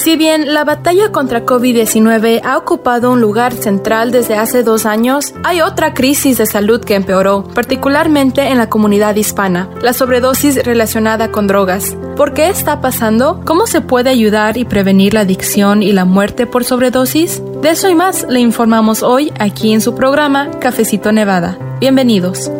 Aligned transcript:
Si 0.00 0.16
bien 0.16 0.54
la 0.54 0.64
batalla 0.64 1.12
contra 1.12 1.44
COVID-19 1.44 2.40
ha 2.42 2.56
ocupado 2.56 3.12
un 3.12 3.20
lugar 3.20 3.52
central 3.52 4.10
desde 4.10 4.34
hace 4.34 4.62
dos 4.62 4.86
años, 4.86 5.34
hay 5.44 5.60
otra 5.60 5.92
crisis 5.92 6.38
de 6.38 6.46
salud 6.46 6.82
que 6.82 6.94
empeoró, 6.94 7.44
particularmente 7.44 8.48
en 8.48 8.56
la 8.56 8.70
comunidad 8.70 9.14
hispana, 9.16 9.68
la 9.82 9.92
sobredosis 9.92 10.64
relacionada 10.64 11.30
con 11.30 11.46
drogas. 11.46 11.98
¿Por 12.16 12.32
qué 12.32 12.48
está 12.48 12.80
pasando? 12.80 13.42
¿Cómo 13.44 13.66
se 13.66 13.82
puede 13.82 14.08
ayudar 14.08 14.56
y 14.56 14.64
prevenir 14.64 15.12
la 15.12 15.20
adicción 15.20 15.82
y 15.82 15.92
la 15.92 16.06
muerte 16.06 16.46
por 16.46 16.64
sobredosis? 16.64 17.42
De 17.60 17.68
eso 17.68 17.90
y 17.90 17.94
más 17.94 18.24
le 18.26 18.40
informamos 18.40 19.02
hoy 19.02 19.34
aquí 19.38 19.74
en 19.74 19.82
su 19.82 19.94
programa 19.94 20.50
Cafecito 20.60 21.12
Nevada. 21.12 21.58
Bienvenidos. 21.78 22.50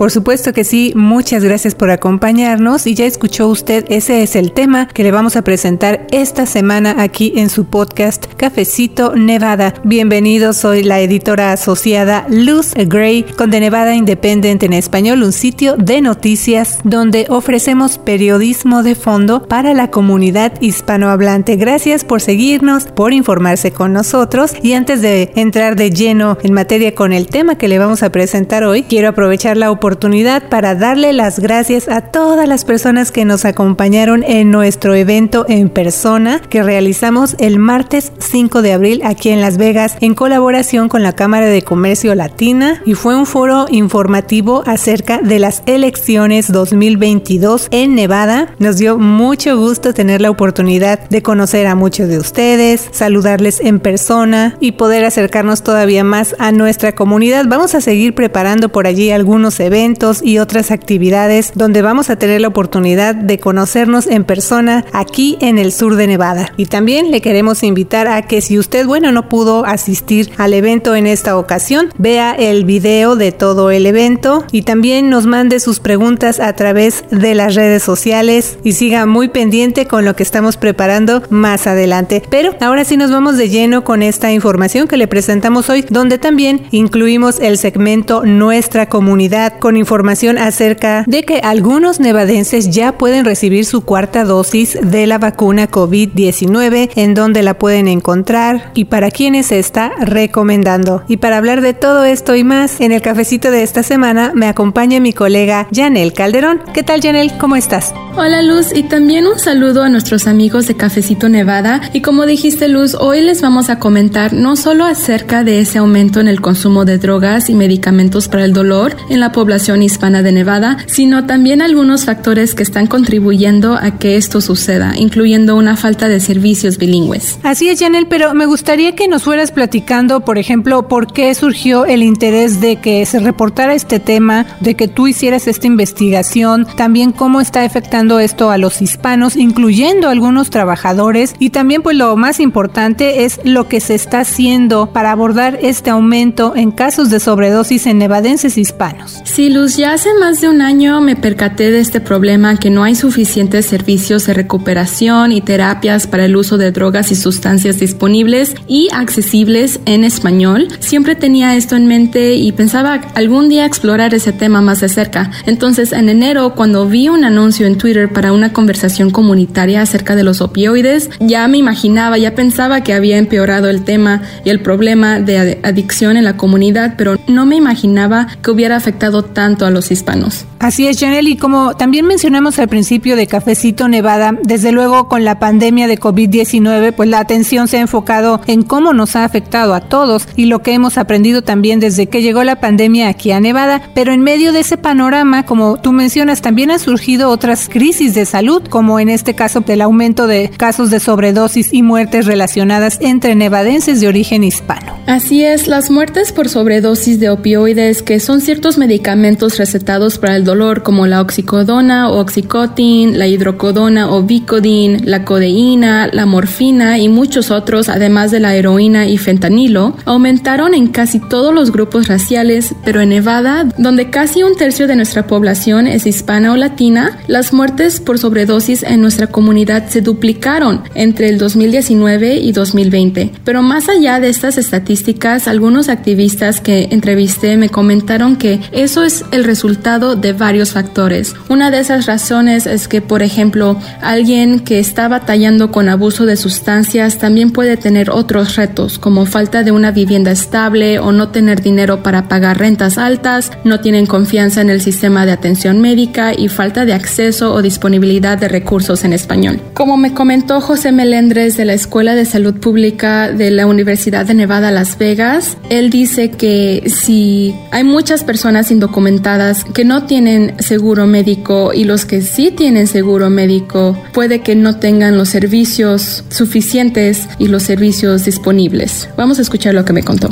Por 0.00 0.10
supuesto 0.10 0.54
que 0.54 0.64
sí, 0.64 0.94
muchas 0.96 1.44
gracias 1.44 1.74
por 1.74 1.90
acompañarnos 1.90 2.86
y 2.86 2.94
ya 2.94 3.04
escuchó 3.04 3.48
usted, 3.48 3.84
ese 3.90 4.22
es 4.22 4.34
el 4.34 4.52
tema 4.52 4.88
que 4.88 5.02
le 5.02 5.10
vamos 5.10 5.36
a 5.36 5.42
presentar 5.42 6.06
esta 6.10 6.46
semana 6.46 6.94
aquí 7.02 7.34
en 7.36 7.50
su 7.50 7.66
podcast 7.66 8.24
Cafecito 8.38 9.14
Nevada. 9.14 9.74
Bienvenidos, 9.84 10.56
soy 10.56 10.84
la 10.84 11.00
editora 11.00 11.52
asociada 11.52 12.24
Luz 12.30 12.72
Gray 12.74 13.24
con 13.24 13.50
The 13.50 13.60
Nevada 13.60 13.94
Independent 13.94 14.62
en 14.62 14.72
español, 14.72 15.22
un 15.22 15.32
sitio 15.32 15.76
de 15.76 16.00
noticias 16.00 16.78
donde 16.82 17.26
ofrecemos 17.28 17.98
periodismo 17.98 18.82
de 18.82 18.94
fondo 18.94 19.46
para 19.48 19.74
la 19.74 19.90
comunidad 19.90 20.54
hispanohablante. 20.62 21.56
Gracias 21.56 22.04
por 22.04 22.22
seguirnos, 22.22 22.84
por 22.86 23.12
informarse 23.12 23.70
con 23.70 23.92
nosotros 23.92 24.54
y 24.62 24.72
antes 24.72 25.02
de 25.02 25.30
entrar 25.36 25.76
de 25.76 25.90
lleno 25.90 26.38
en 26.42 26.54
materia 26.54 26.94
con 26.94 27.12
el 27.12 27.26
tema 27.26 27.58
que 27.58 27.68
le 27.68 27.78
vamos 27.78 28.02
a 28.02 28.10
presentar 28.10 28.64
hoy, 28.64 28.84
quiero 28.84 29.10
aprovechar 29.10 29.58
la 29.58 29.70
oportunidad 29.70 29.89
oportunidad 29.90 30.48
para 30.48 30.76
darle 30.76 31.12
las 31.12 31.40
gracias 31.40 31.88
a 31.88 32.00
todas 32.00 32.46
las 32.46 32.64
personas 32.64 33.10
que 33.10 33.24
nos 33.24 33.44
acompañaron 33.44 34.22
en 34.22 34.52
nuestro 34.52 34.94
evento 34.94 35.44
en 35.48 35.68
persona 35.68 36.40
que 36.48 36.62
realizamos 36.62 37.34
el 37.40 37.58
martes 37.58 38.12
5 38.20 38.62
de 38.62 38.72
abril 38.72 39.00
aquí 39.04 39.30
en 39.30 39.40
Las 39.40 39.56
Vegas 39.56 39.96
en 40.00 40.14
colaboración 40.14 40.88
con 40.88 41.02
la 41.02 41.14
Cámara 41.14 41.46
de 41.46 41.62
Comercio 41.62 42.14
Latina 42.14 42.80
y 42.86 42.94
fue 42.94 43.16
un 43.16 43.26
foro 43.26 43.66
informativo 43.68 44.62
acerca 44.64 45.18
de 45.18 45.40
las 45.40 45.64
elecciones 45.66 46.52
2022 46.52 47.66
en 47.72 47.96
Nevada. 47.96 48.54
Nos 48.60 48.76
dio 48.76 48.96
mucho 48.96 49.58
gusto 49.58 49.92
tener 49.92 50.20
la 50.20 50.30
oportunidad 50.30 51.00
de 51.08 51.20
conocer 51.20 51.66
a 51.66 51.74
muchos 51.74 52.06
de 52.06 52.18
ustedes, 52.18 52.88
saludarles 52.92 53.58
en 53.58 53.80
persona 53.80 54.56
y 54.60 54.70
poder 54.70 55.04
acercarnos 55.04 55.64
todavía 55.64 56.04
más 56.04 56.36
a 56.38 56.52
nuestra 56.52 56.94
comunidad. 56.94 57.46
Vamos 57.48 57.74
a 57.74 57.80
seguir 57.80 58.14
preparando 58.14 58.68
por 58.68 58.86
allí 58.86 59.10
algunos 59.10 59.58
eventos 59.58 59.79
y 60.22 60.38
otras 60.38 60.70
actividades 60.72 61.52
donde 61.54 61.80
vamos 61.80 62.10
a 62.10 62.16
tener 62.16 62.42
la 62.42 62.48
oportunidad 62.48 63.14
de 63.14 63.38
conocernos 63.38 64.06
en 64.06 64.24
persona 64.24 64.84
aquí 64.92 65.38
en 65.40 65.56
el 65.56 65.72
sur 65.72 65.96
de 65.96 66.06
Nevada. 66.06 66.52
Y 66.58 66.66
también 66.66 67.10
le 67.10 67.22
queremos 67.22 67.62
invitar 67.62 68.06
a 68.06 68.20
que 68.20 68.42
si 68.42 68.58
usted, 68.58 68.84
bueno, 68.86 69.10
no 69.10 69.30
pudo 69.30 69.64
asistir 69.64 70.32
al 70.36 70.52
evento 70.52 70.94
en 70.94 71.06
esta 71.06 71.38
ocasión, 71.38 71.88
vea 71.96 72.32
el 72.32 72.66
video 72.66 73.16
de 73.16 73.32
todo 73.32 73.70
el 73.70 73.86
evento 73.86 74.44
y 74.52 74.62
también 74.62 75.08
nos 75.08 75.24
mande 75.24 75.60
sus 75.60 75.80
preguntas 75.80 76.40
a 76.40 76.52
través 76.52 77.04
de 77.10 77.34
las 77.34 77.54
redes 77.54 77.82
sociales 77.82 78.58
y 78.62 78.72
siga 78.72 79.06
muy 79.06 79.28
pendiente 79.28 79.86
con 79.86 80.04
lo 80.04 80.14
que 80.14 80.24
estamos 80.24 80.58
preparando 80.58 81.22
más 81.30 81.66
adelante. 81.66 82.22
Pero 82.28 82.54
ahora 82.60 82.84
sí 82.84 82.98
nos 82.98 83.10
vamos 83.10 83.38
de 83.38 83.48
lleno 83.48 83.82
con 83.82 84.02
esta 84.02 84.30
información 84.30 84.88
que 84.88 84.98
le 84.98 85.08
presentamos 85.08 85.70
hoy, 85.70 85.86
donde 85.88 86.18
también 86.18 86.66
incluimos 86.70 87.40
el 87.40 87.56
segmento 87.56 88.26
Nuestra 88.26 88.90
Comunidad 88.90 89.58
con 89.60 89.76
información 89.76 90.38
acerca 90.38 91.04
de 91.06 91.22
que 91.22 91.38
algunos 91.38 92.00
nevadenses 92.00 92.70
ya 92.70 92.98
pueden 92.98 93.24
recibir 93.24 93.64
su 93.64 93.82
cuarta 93.82 94.24
dosis 94.24 94.78
de 94.82 95.06
la 95.06 95.18
vacuna 95.18 95.70
COVID-19, 95.70 96.90
en 96.96 97.14
donde 97.14 97.42
la 97.42 97.54
pueden 97.54 97.86
encontrar 97.86 98.72
y 98.74 98.86
para 98.86 99.10
quienes 99.10 99.46
se 99.46 99.58
está 99.58 99.92
recomendando. 100.00 101.04
Y 101.06 101.18
para 101.18 101.36
hablar 101.36 101.60
de 101.60 101.74
todo 101.74 102.04
esto 102.04 102.34
y 102.34 102.42
más, 102.42 102.80
en 102.80 102.92
el 102.92 103.02
cafecito 103.02 103.50
de 103.50 103.62
esta 103.62 103.82
semana 103.82 104.32
me 104.34 104.46
acompaña 104.46 104.98
mi 104.98 105.12
colega 105.12 105.68
Janel 105.72 106.12
Calderón. 106.12 106.62
¿Qué 106.72 106.82
tal 106.82 107.00
Janel? 107.00 107.36
¿Cómo 107.38 107.56
estás? 107.56 107.94
Hola 108.16 108.42
Luz 108.42 108.74
y 108.74 108.82
también 108.82 109.26
un 109.26 109.38
saludo 109.38 109.82
a 109.82 109.88
nuestros 109.88 110.26
amigos 110.26 110.66
de 110.66 110.76
Cafecito 110.76 111.28
Nevada. 111.28 111.80
Y 111.92 112.00
como 112.00 112.26
dijiste 112.26 112.68
Luz, 112.68 112.94
hoy 112.94 113.20
les 113.20 113.40
vamos 113.40 113.70
a 113.70 113.78
comentar 113.78 114.32
no 114.32 114.56
solo 114.56 114.84
acerca 114.84 115.44
de 115.44 115.60
ese 115.60 115.78
aumento 115.78 116.20
en 116.20 116.28
el 116.28 116.40
consumo 116.40 116.84
de 116.84 116.98
drogas 116.98 117.48
y 117.50 117.54
medicamentos 117.54 118.28
para 118.28 118.44
el 118.44 118.52
dolor 118.52 118.96
en 119.10 119.20
la 119.20 119.32
población, 119.32 119.49
hispana 119.82 120.22
de 120.22 120.32
Nevada, 120.32 120.78
sino 120.86 121.26
también 121.26 121.62
algunos 121.62 122.04
factores 122.04 122.54
que 122.54 122.62
están 122.62 122.86
contribuyendo 122.86 123.74
a 123.74 123.98
que 123.98 124.16
esto 124.16 124.40
suceda, 124.40 124.94
incluyendo 124.96 125.56
una 125.56 125.76
falta 125.76 126.08
de 126.08 126.20
servicios 126.20 126.78
bilingües. 126.78 127.38
Así 127.42 127.68
es, 127.68 127.80
Janel, 127.80 128.06
pero 128.06 128.34
me 128.34 128.46
gustaría 128.46 128.94
que 128.94 129.08
nos 129.08 129.24
fueras 129.24 129.52
platicando, 129.52 130.20
por 130.20 130.38
ejemplo, 130.38 130.88
por 130.88 131.12
qué 131.12 131.34
surgió 131.34 131.86
el 131.86 132.02
interés 132.02 132.60
de 132.60 132.76
que 132.76 133.04
se 133.06 133.20
reportara 133.20 133.74
este 133.74 134.00
tema, 134.00 134.46
de 134.60 134.74
que 134.74 134.88
tú 134.88 135.06
hicieras 135.06 135.46
esta 135.46 135.66
investigación, 135.66 136.66
también 136.76 137.12
cómo 137.12 137.40
está 137.40 137.62
afectando 137.62 138.20
esto 138.20 138.50
a 138.50 138.58
los 138.58 138.82
hispanos, 138.82 139.36
incluyendo 139.36 140.08
algunos 140.08 140.50
trabajadores, 140.50 141.34
y 141.38 141.50
también 141.50 141.82
pues 141.82 141.96
lo 141.96 142.16
más 142.16 142.40
importante 142.40 143.24
es 143.24 143.40
lo 143.44 143.68
que 143.68 143.80
se 143.80 143.94
está 143.94 144.20
haciendo 144.20 144.92
para 144.92 145.12
abordar 145.12 145.58
este 145.62 145.90
aumento 145.90 146.54
en 146.54 146.70
casos 146.70 147.10
de 147.10 147.20
sobredosis 147.20 147.86
en 147.86 147.98
nevadenses 147.98 148.58
hispanos. 148.58 149.20
Sí, 149.24 149.39
Luz, 149.48 149.76
ya 149.76 149.94
hace 149.94 150.10
más 150.20 150.40
de 150.40 150.48
un 150.48 150.60
año 150.60 151.00
me 151.00 151.16
percaté 151.16 151.70
de 151.70 151.80
este 151.80 152.00
problema 152.00 152.56
que 152.56 152.68
no 152.68 152.82
hay 152.82 152.94
suficientes 152.94 153.64
servicios 153.64 154.26
de 154.26 154.34
recuperación 154.34 155.32
y 155.32 155.40
terapias 155.40 156.06
para 156.06 156.26
el 156.26 156.36
uso 156.36 156.58
de 156.58 156.72
drogas 156.72 157.10
y 157.10 157.14
sustancias 157.14 157.78
disponibles 157.78 158.54
y 158.68 158.88
accesibles 158.92 159.80
en 159.86 160.04
español. 160.04 160.68
Siempre 160.80 161.14
tenía 161.14 161.56
esto 161.56 161.76
en 161.76 161.86
mente 161.86 162.34
y 162.34 162.52
pensaba 162.52 163.00
algún 163.14 163.48
día 163.48 163.64
explorar 163.64 164.14
ese 164.14 164.32
tema 164.32 164.60
más 164.60 164.80
de 164.80 164.88
cerca. 164.88 165.30
Entonces, 165.46 165.92
en 165.92 166.08
enero, 166.08 166.54
cuando 166.54 166.86
vi 166.86 167.08
un 167.08 167.24
anuncio 167.24 167.66
en 167.66 167.78
Twitter 167.78 168.12
para 168.12 168.32
una 168.32 168.52
conversación 168.52 169.10
comunitaria 169.10 169.80
acerca 169.80 170.16
de 170.16 170.24
los 170.24 170.40
opioides, 170.40 171.08
ya 171.20 171.48
me 171.48 171.56
imaginaba, 171.56 172.18
ya 172.18 172.34
pensaba 172.34 172.82
que 172.82 172.92
había 172.92 173.16
empeorado 173.16 173.70
el 173.70 173.84
tema 173.84 174.22
y 174.44 174.50
el 174.50 174.60
problema 174.60 175.20
de 175.20 175.60
adicción 175.62 176.16
en 176.16 176.24
la 176.24 176.36
comunidad, 176.36 176.94
pero 176.98 177.18
no 177.26 177.46
me 177.46 177.56
imaginaba 177.56 178.26
que 178.42 178.50
hubiera 178.50 178.76
afectado 178.76 179.29
tanto 179.32 179.66
a 179.66 179.70
los 179.70 179.90
hispanos. 179.90 180.46
Así 180.58 180.86
es, 180.86 181.00
Janel, 181.00 181.28
y 181.28 181.36
como 181.36 181.74
también 181.74 182.04
mencionamos 182.06 182.58
al 182.58 182.68
principio 182.68 183.16
de 183.16 183.26
Cafecito 183.26 183.88
Nevada, 183.88 184.36
desde 184.42 184.72
luego 184.72 185.08
con 185.08 185.24
la 185.24 185.38
pandemia 185.38 185.86
de 185.86 185.98
COVID-19, 185.98 186.92
pues 186.92 187.08
la 187.08 187.20
atención 187.20 187.66
se 187.66 187.78
ha 187.78 187.80
enfocado 187.80 188.40
en 188.46 188.62
cómo 188.62 188.92
nos 188.92 189.16
ha 189.16 189.24
afectado 189.24 189.72
a 189.74 189.80
todos 189.80 190.28
y 190.36 190.46
lo 190.46 190.60
que 190.60 190.74
hemos 190.74 190.98
aprendido 190.98 191.42
también 191.42 191.80
desde 191.80 192.08
que 192.08 192.20
llegó 192.20 192.44
la 192.44 192.60
pandemia 192.60 193.08
aquí 193.08 193.32
a 193.32 193.40
Nevada, 193.40 193.80
pero 193.94 194.12
en 194.12 194.20
medio 194.20 194.52
de 194.52 194.60
ese 194.60 194.76
panorama, 194.76 195.46
como 195.46 195.78
tú 195.80 195.92
mencionas, 195.92 196.42
también 196.42 196.70
han 196.70 196.78
surgido 196.78 197.30
otras 197.30 197.68
crisis 197.68 198.14
de 198.14 198.26
salud, 198.26 198.62
como 198.68 199.00
en 199.00 199.08
este 199.08 199.34
caso 199.34 199.60
del 199.60 199.80
aumento 199.80 200.26
de 200.26 200.50
casos 200.56 200.90
de 200.90 201.00
sobredosis 201.00 201.72
y 201.72 201.82
muertes 201.82 202.26
relacionadas 202.26 202.98
entre 203.00 203.34
nevadenses 203.34 204.00
de 204.00 204.08
origen 204.08 204.44
hispano. 204.44 204.98
Así 205.06 205.42
es, 205.42 205.68
las 205.68 205.90
muertes 205.90 206.32
por 206.32 206.48
sobredosis 206.48 207.18
de 207.18 207.30
opioides, 207.30 208.02
que 208.02 208.20
son 208.20 208.40
ciertos 208.40 208.76
medicamentos 208.76 209.19
recetados 209.20 210.18
para 210.18 210.36
el 210.36 210.44
dolor 210.44 210.82
como 210.82 211.06
la 211.06 211.20
oxicodona 211.20 212.08
o 212.08 212.20
oxicotin, 212.20 213.18
la 213.18 213.26
hidrocodona 213.26 214.10
o 214.10 214.22
vicodin, 214.22 215.02
la 215.04 215.24
codeína, 215.24 216.08
la 216.12 216.26
morfina 216.26 216.98
y 216.98 217.08
muchos 217.08 217.50
otros, 217.50 217.88
además 217.88 218.30
de 218.30 218.40
la 218.40 218.54
heroína 218.54 219.06
y 219.06 219.18
fentanilo, 219.18 219.96
aumentaron 220.06 220.74
en 220.74 220.88
casi 220.88 221.20
todos 221.20 221.54
los 221.54 221.70
grupos 221.70 222.08
raciales, 222.08 222.74
pero 222.84 223.00
en 223.00 223.10
Nevada, 223.10 223.66
donde 223.76 224.10
casi 224.10 224.42
un 224.42 224.56
tercio 224.56 224.86
de 224.86 224.96
nuestra 224.96 225.26
población 225.26 225.86
es 225.86 226.06
hispana 226.06 226.52
o 226.52 226.56
latina, 226.56 227.18
las 227.26 227.52
muertes 227.52 228.00
por 228.00 228.18
sobredosis 228.18 228.82
en 228.82 229.00
nuestra 229.00 229.26
comunidad 229.26 229.88
se 229.88 230.00
duplicaron 230.00 230.82
entre 230.94 231.28
el 231.28 231.38
2019 231.38 232.36
y 232.36 232.52
2020. 232.52 233.32
Pero 233.44 233.62
más 233.62 233.88
allá 233.88 234.20
de 234.20 234.28
estas 234.28 234.56
estadísticas, 234.56 235.46
algunos 235.46 235.88
activistas 235.88 236.60
que 236.60 236.88
entrevisté 236.90 237.56
me 237.56 237.68
comentaron 237.68 238.36
que 238.36 238.60
eso 238.72 239.04
es 239.04 239.09
el 239.32 239.44
resultado 239.44 240.16
de 240.16 240.32
varios 240.32 240.72
factores. 240.72 241.34
Una 241.48 241.70
de 241.70 241.80
esas 241.80 242.06
razones 242.06 242.66
es 242.66 242.88
que, 242.88 243.00
por 243.00 243.22
ejemplo, 243.22 243.76
alguien 244.00 244.60
que 244.60 244.78
está 244.78 245.08
batallando 245.08 245.70
con 245.70 245.88
abuso 245.88 246.26
de 246.26 246.36
sustancias 246.36 247.18
también 247.18 247.50
puede 247.50 247.76
tener 247.76 248.10
otros 248.10 248.56
retos, 248.56 248.98
como 248.98 249.26
falta 249.26 249.62
de 249.62 249.72
una 249.72 249.90
vivienda 249.90 250.30
estable 250.30 250.98
o 250.98 251.12
no 251.12 251.28
tener 251.28 251.62
dinero 251.62 252.02
para 252.02 252.28
pagar 252.28 252.58
rentas 252.58 252.98
altas, 252.98 253.50
no 253.64 253.80
tienen 253.80 254.06
confianza 254.06 254.60
en 254.60 254.70
el 254.70 254.80
sistema 254.80 255.26
de 255.26 255.32
atención 255.32 255.80
médica 255.80 256.32
y 256.36 256.48
falta 256.48 256.84
de 256.84 256.94
acceso 256.94 257.52
o 257.52 257.62
disponibilidad 257.62 258.38
de 258.38 258.48
recursos 258.48 259.04
en 259.04 259.12
español. 259.12 259.60
Como 259.74 259.96
me 259.96 260.14
comentó 260.14 260.60
José 260.60 260.92
Melendres 260.92 261.56
de 261.56 261.64
la 261.64 261.74
Escuela 261.74 262.14
de 262.14 262.24
Salud 262.24 262.54
Pública 262.54 263.30
de 263.32 263.50
la 263.50 263.66
Universidad 263.66 264.26
de 264.26 264.34
Nevada, 264.34 264.70
Las 264.70 264.98
Vegas, 264.98 265.56
él 265.68 265.90
dice 265.90 266.30
que 266.30 266.84
si 266.86 267.54
hay 267.70 267.84
muchas 267.84 268.24
personas 268.24 268.70
indocumentadas, 268.70 268.99
indocumentadas 269.00 269.64
que 269.64 269.84
no 269.84 270.04
tienen 270.06 270.58
seguro 270.58 271.06
médico 271.06 271.72
y 271.72 271.84
los 271.84 272.04
que 272.04 272.20
sí 272.20 272.50
tienen 272.50 272.86
seguro 272.86 273.30
médico 273.30 273.96
puede 274.12 274.42
que 274.42 274.54
no 274.54 274.78
tengan 274.78 275.16
los 275.16 275.28
servicios 275.30 276.24
suficientes 276.28 277.28
y 277.38 277.48
los 277.48 277.62
servicios 277.62 278.24
disponibles. 278.24 279.08
Vamos 279.16 279.38
a 279.38 279.42
escuchar 279.42 279.74
lo 279.74 279.84
que 279.84 279.92
me 279.92 280.02
contó. 280.02 280.28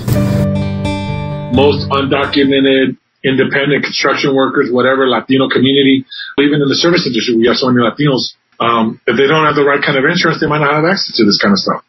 Most 1.53 1.88
undocumented 1.91 2.97
independent 3.25 3.82
construction 3.82 4.35
workers, 4.35 4.71
whatever 4.71 5.09
Latino 5.09 5.49
community, 5.49 6.05
even 6.38 6.61
in 6.61 6.69
the 6.69 6.76
service 6.76 7.06
industry, 7.06 7.37
we 7.37 7.49
have 7.49 7.56
so 7.56 7.71
many 7.71 7.81
Latinos. 7.82 8.37
Um, 8.61 9.00
if 9.06 9.17
they 9.17 9.26
don't 9.26 9.47
have 9.47 9.56
the 9.56 9.64
right 9.64 9.81
kind 9.82 9.97
of 9.97 10.05
insurance, 10.05 10.41
they 10.41 10.47
might 10.47 10.61
not 10.61 10.75
have 10.75 10.85
access 10.85 11.17
to 11.17 11.25
this 11.25 11.38
kind 11.41 11.53
of 11.53 11.59
stuff. 11.59 11.82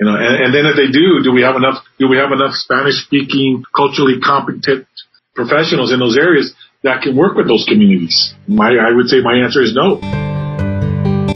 You 0.00 0.06
know, 0.06 0.16
and, 0.16 0.44
and 0.44 0.50
then 0.52 0.66
if 0.66 0.76
they 0.76 0.90
do, 0.92 1.22
do 1.22 1.32
we 1.32 1.42
have 1.42 1.56
enough? 1.56 1.80
Do 1.98 2.08
we 2.08 2.18
have 2.18 2.32
enough 2.32 2.52
Spanish-speaking, 2.52 3.64
culturally 3.74 4.20
competent 4.20 4.86
professionals 5.36 5.92
in 5.92 6.00
those 6.00 6.16
areas 6.16 6.54
that 6.82 7.02
can 7.02 7.16
work 7.16 7.36
with 7.36 7.46
those 7.46 7.64
communities? 7.68 8.34
My, 8.48 8.70
I 8.74 8.92
would 8.92 9.08
say 9.08 9.20
my 9.20 9.44
answer 9.44 9.62
is 9.62 9.74
no. 9.74 10.25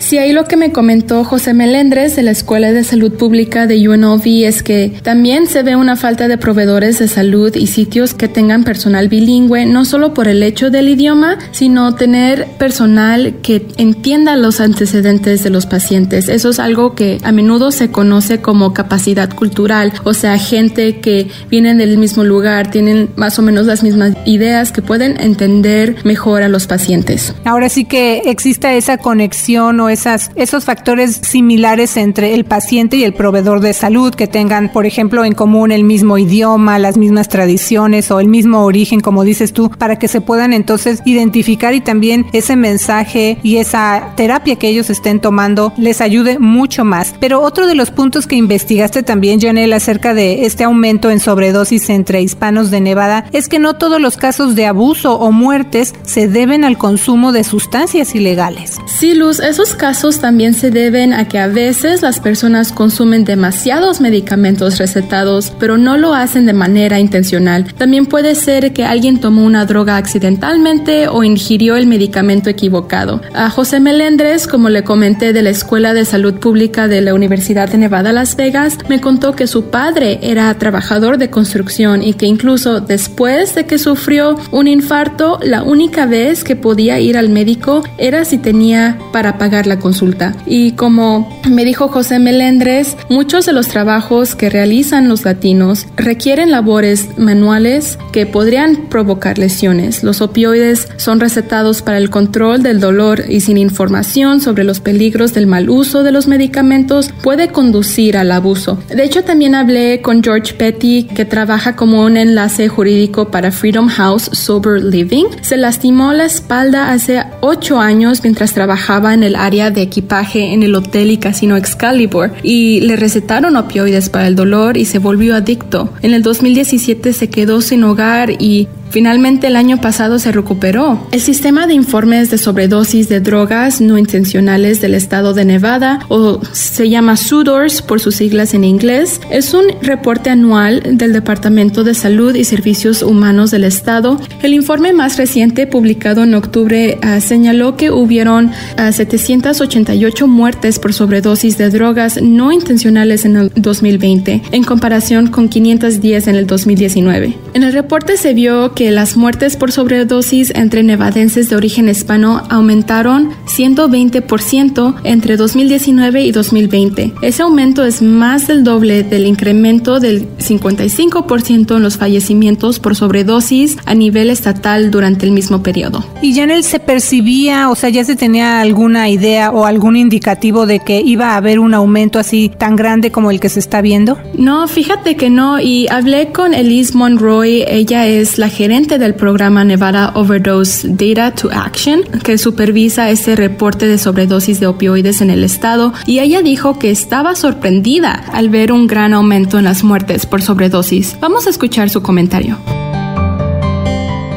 Sí, 0.00 0.16
ahí 0.16 0.32
lo 0.32 0.46
que 0.46 0.56
me 0.56 0.72
comentó 0.72 1.24
José 1.24 1.52
Melendres 1.52 2.16
de 2.16 2.22
la 2.22 2.30
Escuela 2.30 2.72
de 2.72 2.84
Salud 2.84 3.12
Pública 3.12 3.66
de 3.66 3.86
UNLV 3.86 4.46
es 4.46 4.62
que 4.62 4.94
también 5.02 5.46
se 5.46 5.62
ve 5.62 5.76
una 5.76 5.94
falta 5.94 6.26
de 6.26 6.38
proveedores 6.38 6.98
de 6.98 7.06
salud 7.06 7.54
y 7.54 7.66
sitios 7.66 8.14
que 8.14 8.26
tengan 8.26 8.64
personal 8.64 9.10
bilingüe, 9.10 9.66
no 9.66 9.84
solo 9.84 10.14
por 10.14 10.26
el 10.26 10.42
hecho 10.42 10.70
del 10.70 10.88
idioma, 10.88 11.38
sino 11.52 11.94
tener 11.94 12.46
personal 12.58 13.36
que 13.42 13.66
entienda 13.76 14.36
los 14.36 14.60
antecedentes 14.60 15.44
de 15.44 15.50
los 15.50 15.66
pacientes. 15.66 16.30
Eso 16.30 16.48
es 16.48 16.58
algo 16.58 16.94
que 16.94 17.18
a 17.22 17.30
menudo 17.30 17.70
se 17.70 17.90
conoce 17.90 18.40
como 18.40 18.72
capacidad 18.72 19.28
cultural, 19.32 19.92
o 20.04 20.14
sea, 20.14 20.38
gente 20.38 21.00
que 21.00 21.28
vienen 21.50 21.76
del 21.76 21.98
mismo 21.98 22.24
lugar, 22.24 22.70
tienen 22.70 23.10
más 23.16 23.38
o 23.38 23.42
menos 23.42 23.66
las 23.66 23.82
mismas 23.82 24.16
ideas, 24.24 24.72
que 24.72 24.80
pueden 24.80 25.20
entender 25.20 25.96
mejor 26.04 26.42
a 26.42 26.48
los 26.48 26.66
pacientes. 26.66 27.34
Ahora 27.44 27.68
sí 27.68 27.84
que 27.84 28.22
exista 28.24 28.72
esa 28.72 28.96
conexión 28.96 29.78
o 29.78 29.89
esos 29.90 30.64
factores 30.64 31.20
similares 31.22 31.96
entre 31.96 32.34
el 32.34 32.44
paciente 32.44 32.96
y 32.96 33.04
el 33.04 33.14
proveedor 33.14 33.60
de 33.60 33.72
salud, 33.72 34.14
que 34.14 34.26
tengan, 34.26 34.72
por 34.72 34.86
ejemplo, 34.86 35.24
en 35.24 35.34
común 35.34 35.72
el 35.72 35.84
mismo 35.84 36.18
idioma, 36.18 36.78
las 36.78 36.96
mismas 36.96 37.28
tradiciones 37.28 38.10
o 38.10 38.20
el 38.20 38.28
mismo 38.28 38.64
origen, 38.64 39.00
como 39.00 39.24
dices 39.24 39.52
tú, 39.52 39.70
para 39.70 39.96
que 39.96 40.08
se 40.08 40.20
puedan 40.20 40.52
entonces 40.52 41.00
identificar 41.04 41.74
y 41.74 41.80
también 41.80 42.26
ese 42.32 42.56
mensaje 42.56 43.38
y 43.42 43.56
esa 43.56 44.12
terapia 44.16 44.56
que 44.56 44.68
ellos 44.68 44.90
estén 44.90 45.20
tomando 45.20 45.72
les 45.76 46.00
ayude 46.00 46.38
mucho 46.38 46.84
más. 46.84 47.14
Pero 47.20 47.40
otro 47.40 47.66
de 47.66 47.74
los 47.74 47.90
puntos 47.90 48.26
que 48.26 48.36
investigaste 48.36 49.02
también, 49.02 49.40
Janelle, 49.40 49.74
acerca 49.74 50.14
de 50.14 50.46
este 50.46 50.64
aumento 50.64 51.10
en 51.10 51.20
sobredosis 51.20 51.90
entre 51.90 52.22
hispanos 52.22 52.70
de 52.70 52.80
Nevada, 52.80 53.26
es 53.32 53.48
que 53.48 53.58
no 53.58 53.74
todos 53.74 54.00
los 54.00 54.16
casos 54.16 54.54
de 54.54 54.66
abuso 54.66 55.14
o 55.18 55.32
muertes 55.32 55.94
se 56.04 56.28
deben 56.28 56.64
al 56.64 56.78
consumo 56.78 57.32
de 57.32 57.44
sustancias 57.44 58.14
ilegales. 58.14 58.78
Sí, 58.86 59.14
Luz, 59.14 59.40
esos 59.40 59.74
casos 59.80 60.20
también 60.20 60.52
se 60.52 60.70
deben 60.70 61.14
a 61.14 61.26
que 61.26 61.38
a 61.38 61.46
veces 61.46 62.02
las 62.02 62.20
personas 62.20 62.70
consumen 62.70 63.24
demasiados 63.24 64.02
medicamentos 64.02 64.76
recetados, 64.76 65.54
pero 65.58 65.78
no 65.78 65.96
lo 65.96 66.12
hacen 66.12 66.44
de 66.44 66.52
manera 66.52 67.00
intencional. 67.00 67.72
También 67.78 68.04
puede 68.04 68.34
ser 68.34 68.74
que 68.74 68.84
alguien 68.84 69.20
tomó 69.20 69.42
una 69.42 69.64
droga 69.64 69.96
accidentalmente 69.96 71.08
o 71.08 71.24
ingirió 71.24 71.76
el 71.76 71.86
medicamento 71.86 72.50
equivocado. 72.50 73.22
A 73.32 73.48
José 73.48 73.80
Melendres, 73.80 74.46
como 74.46 74.68
le 74.68 74.84
comenté 74.84 75.32
de 75.32 75.40
la 75.40 75.48
Escuela 75.48 75.94
de 75.94 76.04
Salud 76.04 76.34
Pública 76.34 76.86
de 76.86 77.00
la 77.00 77.14
Universidad 77.14 77.70
de 77.70 77.78
Nevada, 77.78 78.12
Las 78.12 78.36
Vegas, 78.36 78.76
me 78.90 79.00
contó 79.00 79.34
que 79.34 79.46
su 79.46 79.70
padre 79.70 80.18
era 80.20 80.52
trabajador 80.58 81.16
de 81.16 81.30
construcción 81.30 82.02
y 82.02 82.12
que 82.12 82.26
incluso 82.26 82.80
después 82.80 83.54
de 83.54 83.64
que 83.64 83.78
sufrió 83.78 84.36
un 84.50 84.68
infarto, 84.68 85.38
la 85.42 85.62
única 85.62 86.04
vez 86.04 86.44
que 86.44 86.54
podía 86.54 87.00
ir 87.00 87.16
al 87.16 87.30
médico 87.30 87.82
era 87.96 88.26
si 88.26 88.36
tenía 88.36 88.98
para 89.10 89.38
pagar 89.38 89.69
consulta. 89.78 90.34
Y 90.46 90.72
como 90.72 91.40
me 91.48 91.64
dijo 91.64 91.88
José 91.88 92.18
Melendres, 92.18 92.96
muchos 93.08 93.46
de 93.46 93.52
los 93.52 93.68
trabajos 93.68 94.34
que 94.34 94.50
realizan 94.50 95.08
los 95.08 95.24
latinos 95.24 95.86
requieren 95.96 96.50
labores 96.50 97.18
manuales 97.18 97.98
que 98.12 98.26
podrían 98.26 98.88
provocar 98.88 99.38
lesiones. 99.38 100.02
Los 100.02 100.20
opioides 100.20 100.88
son 100.96 101.20
recetados 101.20 101.82
para 101.82 101.98
el 101.98 102.10
control 102.10 102.62
del 102.62 102.80
dolor 102.80 103.24
y 103.28 103.40
sin 103.40 103.58
información 103.58 104.40
sobre 104.40 104.64
los 104.64 104.80
peligros 104.80 105.34
del 105.34 105.46
mal 105.46 105.68
uso 105.70 106.02
de 106.02 106.12
los 106.12 106.26
medicamentos 106.26 107.10
puede 107.22 107.48
conducir 107.48 108.16
al 108.16 108.32
abuso. 108.32 108.78
De 108.88 109.04
hecho, 109.04 109.22
también 109.24 109.54
hablé 109.54 110.00
con 110.00 110.22
George 110.22 110.54
Petty, 110.54 111.04
que 111.04 111.24
trabaja 111.24 111.76
como 111.76 112.04
un 112.04 112.16
enlace 112.16 112.68
jurídico 112.68 113.30
para 113.30 113.52
Freedom 113.52 113.88
House 113.88 114.30
Sober 114.32 114.82
Living. 114.82 115.26
Se 115.42 115.56
lastimó 115.56 116.12
la 116.12 116.24
espalda 116.24 116.92
hace 116.92 117.22
ocho 117.40 117.78
años 117.78 118.20
mientras 118.22 118.54
trabajaba 118.54 119.14
en 119.14 119.22
el 119.22 119.36
área 119.36 119.59
de 119.68 119.82
equipaje 119.82 120.54
en 120.54 120.62
el 120.62 120.74
hotel 120.74 121.10
y 121.10 121.18
casino 121.18 121.58
Excalibur 121.58 122.32
y 122.42 122.80
le 122.80 122.96
recetaron 122.96 123.56
opioides 123.56 124.08
para 124.08 124.26
el 124.26 124.34
dolor 124.34 124.78
y 124.78 124.86
se 124.86 124.98
volvió 124.98 125.34
adicto. 125.34 125.92
En 126.00 126.14
el 126.14 126.22
2017 126.22 127.12
se 127.12 127.28
quedó 127.28 127.60
sin 127.60 127.84
hogar 127.84 128.30
y 128.30 128.68
Finalmente, 128.90 129.46
el 129.46 129.56
año 129.56 129.80
pasado 129.80 130.18
se 130.18 130.32
recuperó. 130.32 131.06
El 131.12 131.20
sistema 131.20 131.66
de 131.68 131.74
informes 131.74 132.30
de 132.30 132.38
sobredosis 132.38 133.08
de 133.08 133.20
drogas 133.20 133.80
no 133.80 133.98
intencionales 133.98 134.80
del 134.80 134.94
estado 134.94 135.32
de 135.32 135.44
Nevada, 135.44 136.00
o 136.08 136.40
se 136.52 136.90
llama 136.90 137.16
SUDORS 137.16 137.82
por 137.82 138.00
sus 138.00 138.16
siglas 138.16 138.52
en 138.52 138.64
inglés, 138.64 139.20
es 139.30 139.54
un 139.54 139.64
reporte 139.80 140.30
anual 140.30 140.82
del 140.98 141.12
Departamento 141.12 141.84
de 141.84 141.94
Salud 141.94 142.34
y 142.34 142.44
Servicios 142.44 143.02
Humanos 143.02 143.52
del 143.52 143.64
estado. 143.64 144.20
El 144.42 144.54
informe 144.54 144.92
más 144.92 145.16
reciente, 145.16 145.68
publicado 145.68 146.24
en 146.24 146.34
octubre, 146.34 146.98
uh, 147.02 147.20
señaló 147.20 147.76
que 147.76 147.92
hubieron 147.92 148.46
uh, 148.46 148.92
788 148.92 150.26
muertes 150.26 150.80
por 150.80 150.92
sobredosis 150.92 151.56
de 151.58 151.70
drogas 151.70 152.20
no 152.20 152.50
intencionales 152.50 153.24
en 153.24 153.36
el 153.36 153.52
2020, 153.54 154.42
en 154.50 154.64
comparación 154.64 155.28
con 155.28 155.48
510 155.48 156.26
en 156.26 156.34
el 156.34 156.46
2019. 156.48 157.38
En 157.54 157.62
el 157.62 157.72
reporte 157.72 158.16
se 158.16 158.34
vio 158.34 158.74
que 158.74 158.79
que 158.80 158.90
las 158.90 159.14
muertes 159.14 159.58
por 159.58 159.72
sobredosis 159.72 160.54
entre 160.54 160.82
nevadenses 160.82 161.50
de 161.50 161.56
origen 161.56 161.90
hispano 161.90 162.44
aumentaron 162.48 163.28
120% 163.44 164.94
entre 165.04 165.36
2019 165.36 166.24
y 166.24 166.32
2020. 166.32 167.12
Ese 167.20 167.42
aumento 167.42 167.84
es 167.84 168.00
más 168.00 168.46
del 168.46 168.64
doble 168.64 169.02
del 169.02 169.26
incremento 169.26 170.00
del 170.00 170.26
55% 170.38 171.76
en 171.76 171.82
los 171.82 171.98
fallecimientos 171.98 172.78
por 172.78 172.96
sobredosis 172.96 173.76
a 173.84 173.94
nivel 173.94 174.30
estatal 174.30 174.90
durante 174.90 175.26
el 175.26 175.32
mismo 175.32 175.62
periodo. 175.62 176.02
¿Y 176.22 176.32
ya 176.32 176.44
en 176.44 176.50
él 176.50 176.64
se 176.64 176.80
percibía, 176.80 177.68
o 177.68 177.74
sea, 177.74 177.90
ya 177.90 178.04
se 178.04 178.16
tenía 178.16 178.62
alguna 178.62 179.10
idea 179.10 179.50
o 179.50 179.66
algún 179.66 179.96
indicativo 179.96 180.64
de 180.64 180.80
que 180.80 181.02
iba 181.02 181.32
a 181.32 181.36
haber 181.36 181.58
un 181.58 181.74
aumento 181.74 182.18
así 182.18 182.50
tan 182.56 182.76
grande 182.76 183.12
como 183.12 183.30
el 183.30 183.40
que 183.40 183.50
se 183.50 183.60
está 183.60 183.82
viendo? 183.82 184.16
No, 184.38 184.66
fíjate 184.68 185.16
que 185.16 185.28
no. 185.28 185.60
Y 185.60 185.86
hablé 185.90 186.32
con 186.32 186.54
Elise 186.54 186.96
Monroy, 186.96 187.64
ella 187.68 188.06
es 188.06 188.38
la 188.38 188.48
gerente 188.48 188.69
del 188.70 189.16
programa 189.16 189.64
Nevada 189.64 190.12
Overdose 190.14 190.86
Data 190.88 191.34
to 191.34 191.50
Action, 191.50 192.04
que 192.22 192.38
supervisa 192.38 193.10
ese 193.10 193.34
reporte 193.34 193.88
de 193.88 193.98
sobredosis 193.98 194.60
de 194.60 194.68
opioides 194.68 195.20
en 195.20 195.30
el 195.30 195.42
estado, 195.42 195.92
y 196.06 196.20
ella 196.20 196.40
dijo 196.40 196.78
que 196.78 196.92
estaba 196.92 197.34
sorprendida 197.34 198.12
al 198.32 198.48
ver 198.48 198.70
un 198.70 198.86
gran 198.86 199.12
aumento 199.12 199.58
en 199.58 199.64
las 199.64 199.82
muertes 199.82 200.24
por 200.24 200.40
sobredosis. 200.40 201.18
Vamos 201.18 201.48
a 201.48 201.50
escuchar 201.50 201.90
su 201.90 202.00
comentario. 202.00 202.58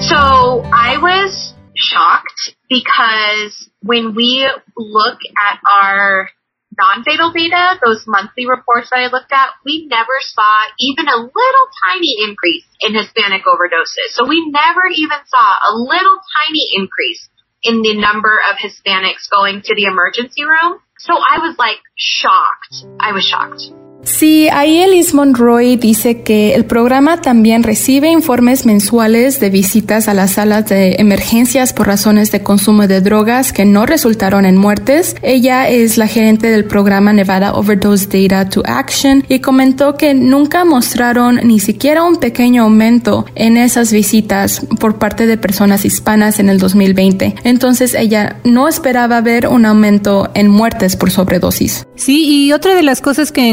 So 0.09 0.63
I 0.73 0.97
was 0.99 1.53
shocked 1.75 2.57
because 2.67 3.69
when 3.83 4.15
we 4.15 4.47
look 4.75 5.19
at 5.37 5.59
our 5.63 6.27
non-fatal 6.77 7.31
data, 7.31 7.79
those 7.85 8.03
monthly 8.07 8.47
reports 8.47 8.89
that 8.89 8.99
I 8.99 9.07
looked 9.11 9.31
at, 9.31 9.49
we 9.65 9.87
never 9.87 10.17
saw 10.21 10.53
even 10.79 11.07
a 11.07 11.17
little 11.17 11.67
tiny 11.85 12.15
increase 12.27 12.65
in 12.81 12.95
Hispanic 12.95 13.43
overdoses. 13.45 14.13
So 14.13 14.27
we 14.27 14.49
never 14.49 14.87
even 14.89 15.19
saw 15.25 15.57
a 15.69 15.71
little 15.77 16.19
tiny 16.43 16.65
increase 16.75 17.29
in 17.63 17.81
the 17.81 17.97
number 17.99 18.39
of 18.49 18.57
Hispanics 18.57 19.29
going 19.31 19.61
to 19.63 19.75
the 19.75 19.85
emergency 19.85 20.43
room. 20.43 20.79
So 20.97 21.13
I 21.13 21.39
was 21.39 21.57
like 21.57 21.79
shocked. 21.95 22.85
I 22.99 23.13
was 23.13 23.23
shocked. 23.23 23.82
Sí, 24.03 24.49
ahí 24.51 24.79
Elise 24.79 25.15
Monroy 25.15 25.77
dice 25.77 26.21
que 26.21 26.55
el 26.55 26.65
programa 26.65 27.21
también 27.21 27.63
recibe 27.63 28.09
informes 28.09 28.65
mensuales 28.65 29.39
de 29.39 29.49
visitas 29.49 30.07
a 30.07 30.13
las 30.13 30.31
salas 30.31 30.67
de 30.67 30.95
emergencias 30.99 31.71
por 31.71 31.87
razones 31.87 32.31
de 32.31 32.43
consumo 32.43 32.87
de 32.87 32.99
drogas 32.99 33.53
que 33.53 33.65
no 33.65 33.85
resultaron 33.85 34.45
en 34.45 34.57
muertes. 34.57 35.15
Ella 35.21 35.69
es 35.69 35.97
la 35.97 36.07
gerente 36.07 36.49
del 36.49 36.65
programa 36.65 37.13
Nevada 37.13 37.53
Overdose 37.53 38.07
Data 38.07 38.49
to 38.49 38.61
Action 38.65 39.23
y 39.29 39.39
comentó 39.39 39.95
que 39.95 40.13
nunca 40.13 40.65
mostraron 40.65 41.39
ni 41.43 41.59
siquiera 41.59 42.03
un 42.03 42.17
pequeño 42.17 42.63
aumento 42.63 43.25
en 43.35 43.55
esas 43.55 43.93
visitas 43.93 44.65
por 44.79 44.97
parte 44.97 45.27
de 45.27 45.37
personas 45.37 45.85
hispanas 45.85 46.39
en 46.39 46.49
el 46.49 46.59
2020. 46.59 47.35
Entonces 47.45 47.93
ella 47.93 48.37
no 48.43 48.67
esperaba 48.67 49.21
ver 49.21 49.47
un 49.47 49.65
aumento 49.65 50.29
en 50.33 50.49
muertes 50.49 50.97
por 50.97 51.09
sobredosis. 51.09 51.87
Sí, 51.95 52.47
y 52.47 52.51
otra 52.51 52.75
de 52.75 52.83
las 52.83 52.99
cosas 52.99 53.31
que 53.31 53.47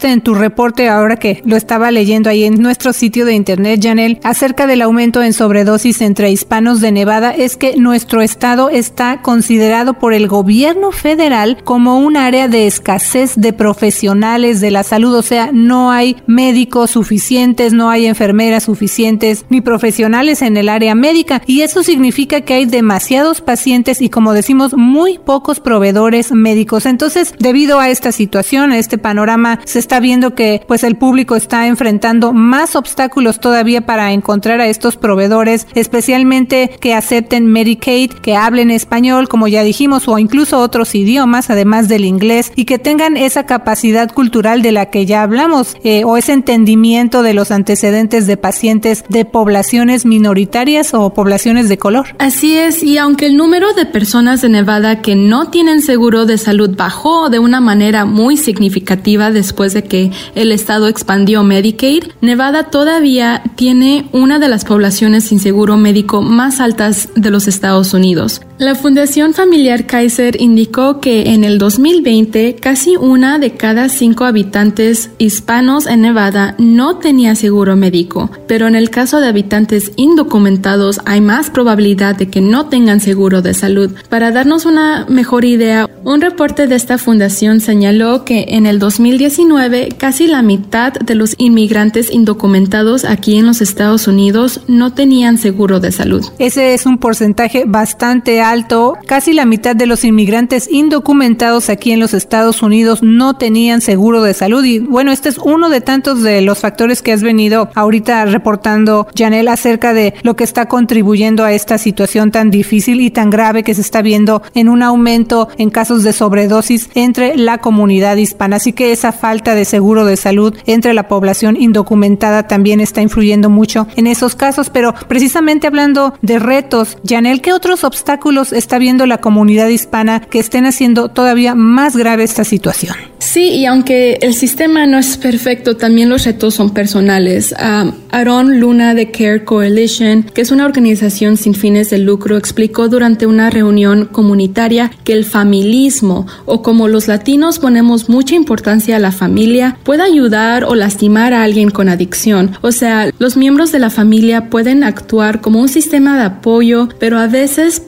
en 0.00 0.22
tu 0.22 0.34
reporte 0.34 0.88
ahora 0.88 1.16
que 1.16 1.42
lo 1.44 1.56
estaba 1.56 1.90
leyendo 1.90 2.30
ahí 2.30 2.44
en 2.44 2.60
nuestro 2.60 2.92
sitio 2.92 3.26
de 3.26 3.34
internet, 3.34 3.80
Janel, 3.82 4.18
acerca 4.24 4.66
del 4.66 4.82
aumento 4.82 5.22
en 5.22 5.32
sobredosis 5.32 6.00
entre 6.00 6.30
hispanos 6.30 6.80
de 6.80 6.92
Nevada 6.92 7.32
es 7.32 7.56
que 7.56 7.76
nuestro 7.76 8.22
estado 8.22 8.70
está 8.70 9.20
considerado 9.22 9.94
por 9.94 10.14
el 10.14 10.28
gobierno 10.28 10.92
federal 10.92 11.58
como 11.62 11.98
un 11.98 12.16
área 12.16 12.48
de 12.48 12.66
escasez 12.66 13.34
de 13.36 13.52
profesionales 13.52 14.60
de 14.60 14.70
la 14.70 14.82
salud, 14.82 15.14
o 15.14 15.22
sea, 15.22 15.50
no 15.52 15.90
hay 15.90 16.16
médicos 16.26 16.92
suficientes, 16.92 17.72
no 17.74 17.90
hay 17.90 18.06
enfermeras 18.06 18.64
suficientes 18.64 19.44
ni 19.50 19.60
profesionales 19.60 20.40
en 20.42 20.56
el 20.56 20.68
área 20.68 20.94
médica 20.94 21.42
y 21.46 21.60
eso 21.60 21.82
significa 21.82 22.40
que 22.40 22.54
hay 22.54 22.64
demasiados 22.64 23.42
pacientes 23.42 24.00
y 24.00 24.08
como 24.08 24.32
decimos 24.32 24.74
muy 24.74 25.18
pocos 25.18 25.60
proveedores 25.60 26.32
médicos. 26.32 26.86
Entonces, 26.86 27.34
debido 27.38 27.78
a 27.78 27.90
esta 27.90 28.10
situación, 28.10 28.72
a 28.72 28.78
este 28.78 28.96
panorama, 28.96 29.60
se 29.64 29.81
está 29.82 29.98
viendo 29.98 30.34
que 30.34 30.62
pues 30.66 30.84
el 30.84 30.96
público 30.96 31.34
está 31.34 31.66
enfrentando 31.66 32.32
más 32.32 32.76
obstáculos 32.76 33.40
todavía 33.40 33.82
para 33.84 34.12
encontrar 34.12 34.60
a 34.60 34.68
estos 34.68 34.96
proveedores, 34.96 35.66
especialmente 35.74 36.70
que 36.80 36.94
acepten 36.94 37.46
Medicaid, 37.46 38.12
que 38.12 38.36
hablen 38.36 38.70
español, 38.70 39.28
como 39.28 39.48
ya 39.48 39.64
dijimos, 39.64 40.06
o 40.06 40.18
incluso 40.18 40.60
otros 40.60 40.94
idiomas, 40.94 41.50
además 41.50 41.88
del 41.88 42.04
inglés, 42.04 42.52
y 42.54 42.64
que 42.64 42.78
tengan 42.78 43.16
esa 43.16 43.44
capacidad 43.44 44.10
cultural 44.12 44.62
de 44.62 44.72
la 44.72 44.86
que 44.86 45.04
ya 45.04 45.22
hablamos, 45.22 45.76
eh, 45.82 46.04
o 46.04 46.16
ese 46.16 46.32
entendimiento 46.32 47.22
de 47.22 47.34
los 47.34 47.50
antecedentes 47.50 48.26
de 48.26 48.36
pacientes 48.36 49.04
de 49.08 49.24
poblaciones 49.24 50.06
minoritarias 50.06 50.94
o 50.94 51.12
poblaciones 51.12 51.68
de 51.68 51.78
color. 51.78 52.14
Así 52.18 52.56
es, 52.56 52.84
y 52.84 52.98
aunque 52.98 53.26
el 53.26 53.36
número 53.36 53.74
de 53.74 53.86
personas 53.86 54.42
de 54.42 54.48
Nevada 54.48 55.02
que 55.02 55.16
no 55.16 55.50
tienen 55.50 55.82
seguro 55.82 56.24
de 56.24 56.38
salud 56.38 56.76
bajó 56.76 57.30
de 57.30 57.40
una 57.40 57.60
manera 57.60 58.04
muy 58.04 58.36
significativa 58.36 59.30
después 59.30 59.71
de 59.72 59.84
que 59.84 60.10
el 60.34 60.52
estado 60.52 60.88
expandió 60.88 61.42
Medicaid, 61.42 62.04
Nevada 62.20 62.70
todavía 62.70 63.42
tiene 63.56 64.08
una 64.12 64.38
de 64.38 64.48
las 64.48 64.64
poblaciones 64.64 65.24
sin 65.24 65.40
seguro 65.40 65.76
médico 65.76 66.22
más 66.22 66.60
altas 66.60 67.08
de 67.14 67.30
los 67.30 67.48
Estados 67.48 67.94
Unidos. 67.94 68.42
La 68.62 68.76
Fundación 68.76 69.34
Familiar 69.34 69.86
Kaiser 69.86 70.40
indicó 70.40 71.00
que 71.00 71.32
en 71.32 71.42
el 71.42 71.58
2020 71.58 72.54
casi 72.60 72.94
una 72.94 73.40
de 73.40 73.54
cada 73.54 73.88
cinco 73.88 74.24
habitantes 74.24 75.10
hispanos 75.18 75.88
en 75.88 76.02
Nevada 76.02 76.54
no 76.58 76.98
tenía 76.98 77.34
seguro 77.34 77.74
médico, 77.74 78.30
pero 78.46 78.68
en 78.68 78.76
el 78.76 78.88
caso 78.88 79.18
de 79.18 79.26
habitantes 79.26 79.90
indocumentados 79.96 81.00
hay 81.06 81.20
más 81.20 81.50
probabilidad 81.50 82.14
de 82.14 82.28
que 82.28 82.40
no 82.40 82.66
tengan 82.66 83.00
seguro 83.00 83.42
de 83.42 83.52
salud. 83.52 83.90
Para 84.08 84.30
darnos 84.30 84.64
una 84.64 85.06
mejor 85.08 85.44
idea, 85.44 85.90
un 86.04 86.20
reporte 86.20 86.68
de 86.68 86.76
esta 86.76 86.98
fundación 86.98 87.58
señaló 87.58 88.24
que 88.24 88.44
en 88.50 88.66
el 88.66 88.78
2019 88.78 89.88
casi 89.98 90.28
la 90.28 90.42
mitad 90.42 90.92
de 90.92 91.16
los 91.16 91.34
inmigrantes 91.36 92.12
indocumentados 92.12 93.04
aquí 93.04 93.38
en 93.38 93.46
los 93.46 93.60
Estados 93.60 94.06
Unidos 94.06 94.60
no 94.68 94.94
tenían 94.94 95.36
seguro 95.36 95.80
de 95.80 95.90
salud. 95.90 96.24
Ese 96.38 96.74
es 96.74 96.86
un 96.86 96.98
porcentaje 96.98 97.64
bastante 97.66 98.40
alto 98.40 98.51
alto, 98.52 98.98
casi 99.06 99.32
la 99.32 99.46
mitad 99.46 99.74
de 99.74 99.86
los 99.86 100.04
inmigrantes 100.04 100.68
indocumentados 100.70 101.70
aquí 101.70 101.90
en 101.90 102.00
los 102.00 102.12
Estados 102.12 102.62
Unidos 102.62 103.02
no 103.02 103.36
tenían 103.36 103.80
seguro 103.80 104.22
de 104.22 104.34
salud. 104.34 104.62
Y 104.62 104.78
bueno, 104.78 105.10
este 105.10 105.30
es 105.30 105.38
uno 105.38 105.70
de 105.70 105.80
tantos 105.80 106.22
de 106.22 106.42
los 106.42 106.58
factores 106.58 107.00
que 107.00 107.12
has 107.12 107.22
venido 107.22 107.70
ahorita 107.74 108.26
reportando, 108.26 109.06
Janel, 109.16 109.48
acerca 109.48 109.94
de 109.94 110.14
lo 110.22 110.36
que 110.36 110.44
está 110.44 110.66
contribuyendo 110.66 111.44
a 111.44 111.52
esta 111.52 111.78
situación 111.78 112.30
tan 112.30 112.50
difícil 112.50 113.00
y 113.00 113.10
tan 113.10 113.30
grave 113.30 113.62
que 113.62 113.74
se 113.74 113.80
está 113.80 114.02
viendo 114.02 114.42
en 114.54 114.68
un 114.68 114.82
aumento 114.82 115.48
en 115.56 115.70
casos 115.70 116.02
de 116.02 116.12
sobredosis 116.12 116.90
entre 116.94 117.36
la 117.36 117.58
comunidad 117.58 118.16
hispana. 118.16 118.56
Así 118.56 118.74
que 118.74 118.92
esa 118.92 119.12
falta 119.12 119.54
de 119.54 119.64
seguro 119.64 120.04
de 120.04 120.18
salud 120.18 120.54
entre 120.66 120.92
la 120.92 121.08
población 121.08 121.56
indocumentada 121.58 122.46
también 122.46 122.80
está 122.80 123.00
influyendo 123.00 123.48
mucho 123.48 123.86
en 123.96 124.06
esos 124.06 124.34
casos. 124.34 124.68
Pero 124.68 124.94
precisamente 125.08 125.66
hablando 125.66 126.14
de 126.20 126.38
retos, 126.38 126.98
Janel, 127.08 127.40
¿qué 127.40 127.54
otros 127.54 127.82
obstáculos 127.82 128.41
está 128.50 128.78
viendo 128.78 129.06
la 129.06 129.18
comunidad 129.18 129.68
hispana 129.68 130.20
que 130.20 130.40
estén 130.40 130.66
haciendo 130.66 131.10
todavía 131.10 131.54
más 131.54 131.96
grave 131.96 132.24
esta 132.24 132.44
situación. 132.44 132.96
Sí, 133.18 133.50
y 133.50 133.66
aunque 133.66 134.18
el 134.20 134.34
sistema 134.34 134.84
no 134.86 134.98
es 134.98 135.16
perfecto, 135.16 135.76
también 135.76 136.08
los 136.08 136.24
retos 136.24 136.54
son 136.54 136.70
personales. 136.70 137.54
Um, 137.58 137.92
Aaron 138.10 138.58
Luna 138.58 138.94
de 138.94 139.10
Care 139.12 139.44
Coalition, 139.44 140.24
que 140.24 140.40
es 140.40 140.50
una 140.50 140.66
organización 140.66 141.36
sin 141.36 141.54
fines 141.54 141.90
de 141.90 141.98
lucro, 141.98 142.36
explicó 142.36 142.88
durante 142.88 143.26
una 143.26 143.48
reunión 143.48 144.06
comunitaria 144.06 144.90
que 145.04 145.12
el 145.12 145.24
familismo, 145.24 146.26
o 146.46 146.62
como 146.62 146.88
los 146.88 147.06
latinos 147.06 147.58
ponemos 147.58 148.08
mucha 148.08 148.34
importancia 148.34 148.96
a 148.96 148.98
la 148.98 149.12
familia, 149.12 149.76
puede 149.84 150.02
ayudar 150.02 150.64
o 150.64 150.74
lastimar 150.74 151.32
a 151.32 151.42
alguien 151.42 151.70
con 151.70 151.88
adicción. 151.88 152.50
O 152.60 152.72
sea, 152.72 153.10
los 153.18 153.36
miembros 153.36 153.72
de 153.72 153.78
la 153.78 153.90
familia 153.90 154.50
pueden 154.50 154.84
actuar 154.84 155.40
como 155.40 155.60
un 155.60 155.68
sistema 155.68 156.18
de 156.18 156.24
apoyo, 156.24 156.88
pero 156.98 157.18
a 157.18 157.28
veces 157.28 157.80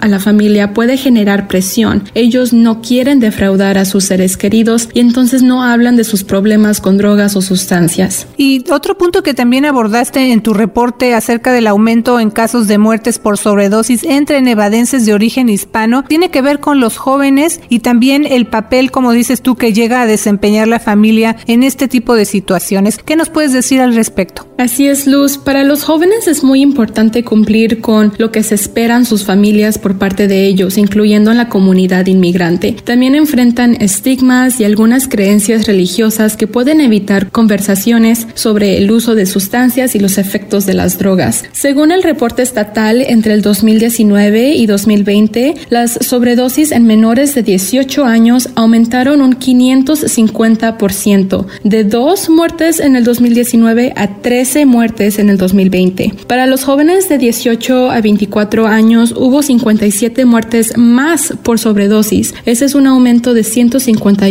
a 0.00 0.08
la 0.08 0.20
familia 0.20 0.72
puede 0.72 0.96
generar 0.96 1.48
presión. 1.48 2.04
Ellos 2.14 2.52
no 2.52 2.80
quieren 2.80 3.20
defraudar 3.20 3.76
a 3.76 3.84
sus 3.84 4.04
seres 4.04 4.36
queridos 4.36 4.88
y 4.94 5.00
entonces 5.00 5.42
no 5.42 5.62
hablan 5.62 5.96
de 5.96 6.04
sus 6.04 6.24
problemas 6.24 6.80
con 6.80 6.96
drogas 6.96 7.36
o 7.36 7.42
sustancias. 7.42 8.26
Y 8.38 8.64
otro 8.70 8.96
punto 8.96 9.22
que 9.22 9.34
también 9.34 9.66
abordaste 9.66 10.32
en 10.32 10.40
tu 10.40 10.54
reporte 10.54 11.14
acerca 11.14 11.52
del 11.52 11.66
aumento 11.66 12.18
en 12.20 12.30
casos 12.30 12.68
de 12.68 12.78
muertes 12.78 13.18
por 13.18 13.36
sobredosis 13.36 14.02
entre 14.02 14.40
nevadenses 14.40 15.04
de 15.04 15.12
origen 15.12 15.48
hispano 15.48 16.04
tiene 16.04 16.30
que 16.30 16.42
ver 16.42 16.58
con 16.58 16.80
los 16.80 16.96
jóvenes 16.96 17.60
y 17.68 17.80
también 17.80 18.26
el 18.26 18.46
papel, 18.46 18.90
como 18.90 19.12
dices 19.12 19.42
tú, 19.42 19.56
que 19.56 19.72
llega 19.72 20.00
a 20.02 20.06
desempeñar 20.06 20.68
la 20.68 20.80
familia 20.80 21.36
en 21.46 21.62
este 21.62 21.86
tipo 21.86 22.14
de 22.14 22.24
situaciones. 22.24 22.98
¿Qué 22.98 23.14
nos 23.14 23.28
puedes 23.28 23.52
decir 23.52 23.80
al 23.80 23.94
respecto? 23.94 24.48
Así 24.58 24.88
es, 24.88 25.06
Luz. 25.06 25.36
Para 25.36 25.64
los 25.64 25.84
jóvenes 25.84 26.28
es 26.28 26.42
muy 26.42 26.62
importante 26.62 27.24
cumplir 27.24 27.80
con 27.80 28.14
lo 28.18 28.32
que 28.32 28.42
se 28.42 28.54
esperan 28.54 29.04
sus 29.04 29.24
familias 29.24 29.33
por 29.80 29.98
parte 29.98 30.28
de 30.28 30.46
ellos, 30.46 30.78
incluyendo 30.78 31.30
en 31.30 31.38
la 31.38 31.48
comunidad 31.48 32.06
inmigrante. 32.06 32.76
También 32.84 33.14
enfrentan 33.14 33.76
estigmas 33.80 34.60
y 34.60 34.64
algunas 34.64 35.08
creencias 35.08 35.66
religiosas 35.66 36.36
que 36.36 36.46
pueden 36.46 36.80
evitar 36.80 37.30
conversaciones 37.30 38.26
sobre 38.34 38.78
el 38.78 38.90
uso 38.90 39.14
de 39.14 39.26
sustancias 39.26 39.94
y 39.94 39.98
los 39.98 40.18
efectos 40.18 40.66
de 40.66 40.74
las 40.74 40.98
drogas. 40.98 41.44
Según 41.52 41.92
el 41.92 42.02
reporte 42.02 42.42
estatal, 42.42 43.02
entre 43.02 43.34
el 43.34 43.42
2019 43.42 44.54
y 44.54 44.66
2020, 44.66 45.54
las 45.68 45.98
sobredosis 46.00 46.72
en 46.72 46.86
menores 46.86 47.34
de 47.34 47.42
18 47.42 48.04
años 48.04 48.48
aumentaron 48.54 49.20
un 49.20 49.38
550%, 49.38 51.46
de 51.64 51.84
dos 51.84 52.30
muertes 52.30 52.80
en 52.80 52.96
el 52.96 53.04
2019 53.04 53.92
a 53.96 54.22
13 54.22 54.64
muertes 54.66 55.18
en 55.18 55.28
el 55.28 55.38
2020. 55.38 56.14
Para 56.26 56.46
los 56.46 56.64
jóvenes 56.64 57.08
de 57.08 57.18
18 57.18 57.90
a 57.90 58.00
24 58.00 58.66
años 58.66 59.12
hubo 59.24 59.42
57 59.42 60.26
muertes 60.26 60.76
más 60.76 61.32
por 61.42 61.58
sobredosis. 61.58 62.34
Ese 62.44 62.66
es 62.66 62.74
un 62.74 62.86
aumento 62.86 63.32
de 63.32 63.42
150 63.42 64.26